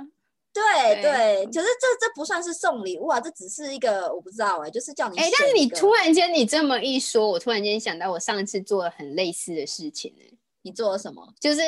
[0.53, 10.24] 对对对，可是这这不算是送礼物啊，这只是一个我不知道哎、就是叫你哎、但是你突然间你这么一说，我突然间想到我上次做了很类似的事情呢、
[10.63, 11.32] 你做了什么？
[11.39, 11.61] 就是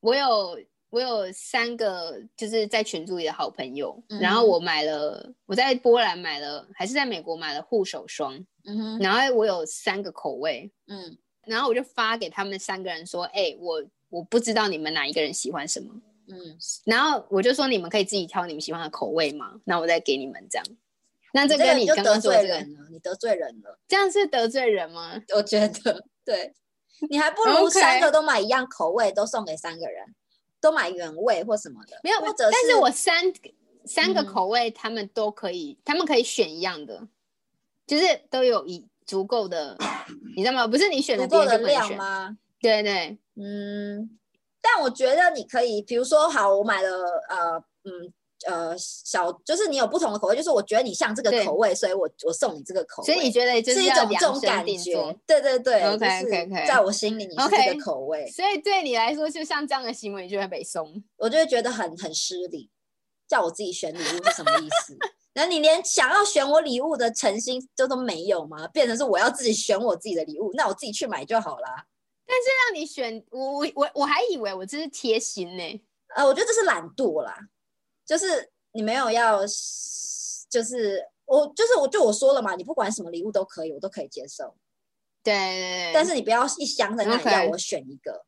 [0.00, 0.58] 我有
[0.90, 8.34] 我有三个就是在群组里的好朋友，然后嗯我买了我在波兰买了，还是在美国买了护手霜，
[8.64, 11.16] 嗯哼，然后我有三个口味，嗯
[11.46, 15.94] 然后我就发给他们三个人说，哎、我我不知道你们哪一个人喜欢什么，
[16.28, 16.36] 嗯，
[16.84, 20.66] 然后我就说你们可以自己挑你们喜欢的口味嘛，那我再给你们这样。
[21.32, 23.78] 那这个跟你刚就得刚说的这个，罪人了，你得罪人了。
[23.86, 25.22] 这样是得罪人吗？
[25.36, 26.52] 我觉得对，
[27.08, 30.04] 你还不如 三个都买一样口味，都送给三个人，
[30.60, 31.98] 都买原味或什么的。
[32.02, 33.32] 没有，或者但是我三
[33.84, 37.08] 三个嗯口味他们都可以，他们可以选一样的，
[37.86, 39.76] 就是都有一足够的，
[40.36, 40.66] 你知道吗？
[40.66, 41.58] 不是你选的够的。
[41.58, 42.36] 量吗？
[42.60, 44.18] 对对，嗯，
[44.60, 46.90] 但我觉得你可以，比如说，好，我买了
[47.30, 48.12] 呃嗯
[48.46, 53.12] 呃小，就是你有不同的口味，就是我觉得你像这个口味，所以我我送你这个口味。
[53.12, 61.02] 所以你觉得就是一种这种感觉，，对对对 OK，OK，OK 在我心里你是这 OK 个口味，所以对你来说，就像这样的行为，你就会被送。
[61.16, 62.70] 我就会觉得很很失礼，
[63.28, 64.96] 叫我自己选礼物是什么意思？
[65.34, 68.66] 那你连想要选我礼物的诚心就都没有吗？
[68.68, 71.86] 变成是我要自己选我自己的礼物，那我自己去买就好啦。
[72.26, 75.82] 但是让你选，我我我我还以为我这是贴心呢、
[76.16, 77.36] 呃，我觉得这是懒惰啦，
[78.10, 79.38] 就是你没有要，
[80.50, 84.56] 就是我就是我就我说了嘛，你不管什么礼物都可以，我都可以接受，
[85.22, 88.24] 对但是你不要一箱在那里要我选一个。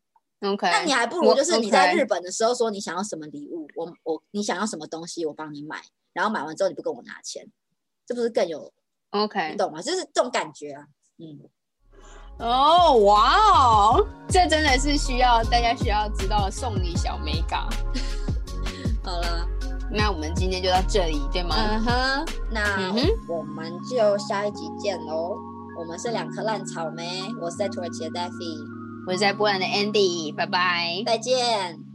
[0.48, 7.44] OK，那你还不如就是你在日本的时候说你想要什么礼物，我我你想要什么东西，我帮你买，然后买完之后你不跟我拿钱，
[8.06, 8.72] 这不是更有
[9.10, 9.82] OK，你懂吗？
[9.82, 10.86] 就是这种感觉啊，
[11.18, 11.40] 嗯。
[12.38, 17.68] 哦，哇哦，这真的是需要大家需要知道送礼小美感。
[19.04, 19.48] 好了，
[19.94, 21.54] 那我们今天就到这里，对吗？
[21.58, 22.90] 嗯哼，那
[23.28, 25.36] 我们就下一集见喽。
[25.78, 28.58] 我们是两颗烂草莓，我是在土耳其的 Daffy，
[29.06, 31.02] 我是在波兰的 Andy，拜拜。
[31.04, 31.91] 再见。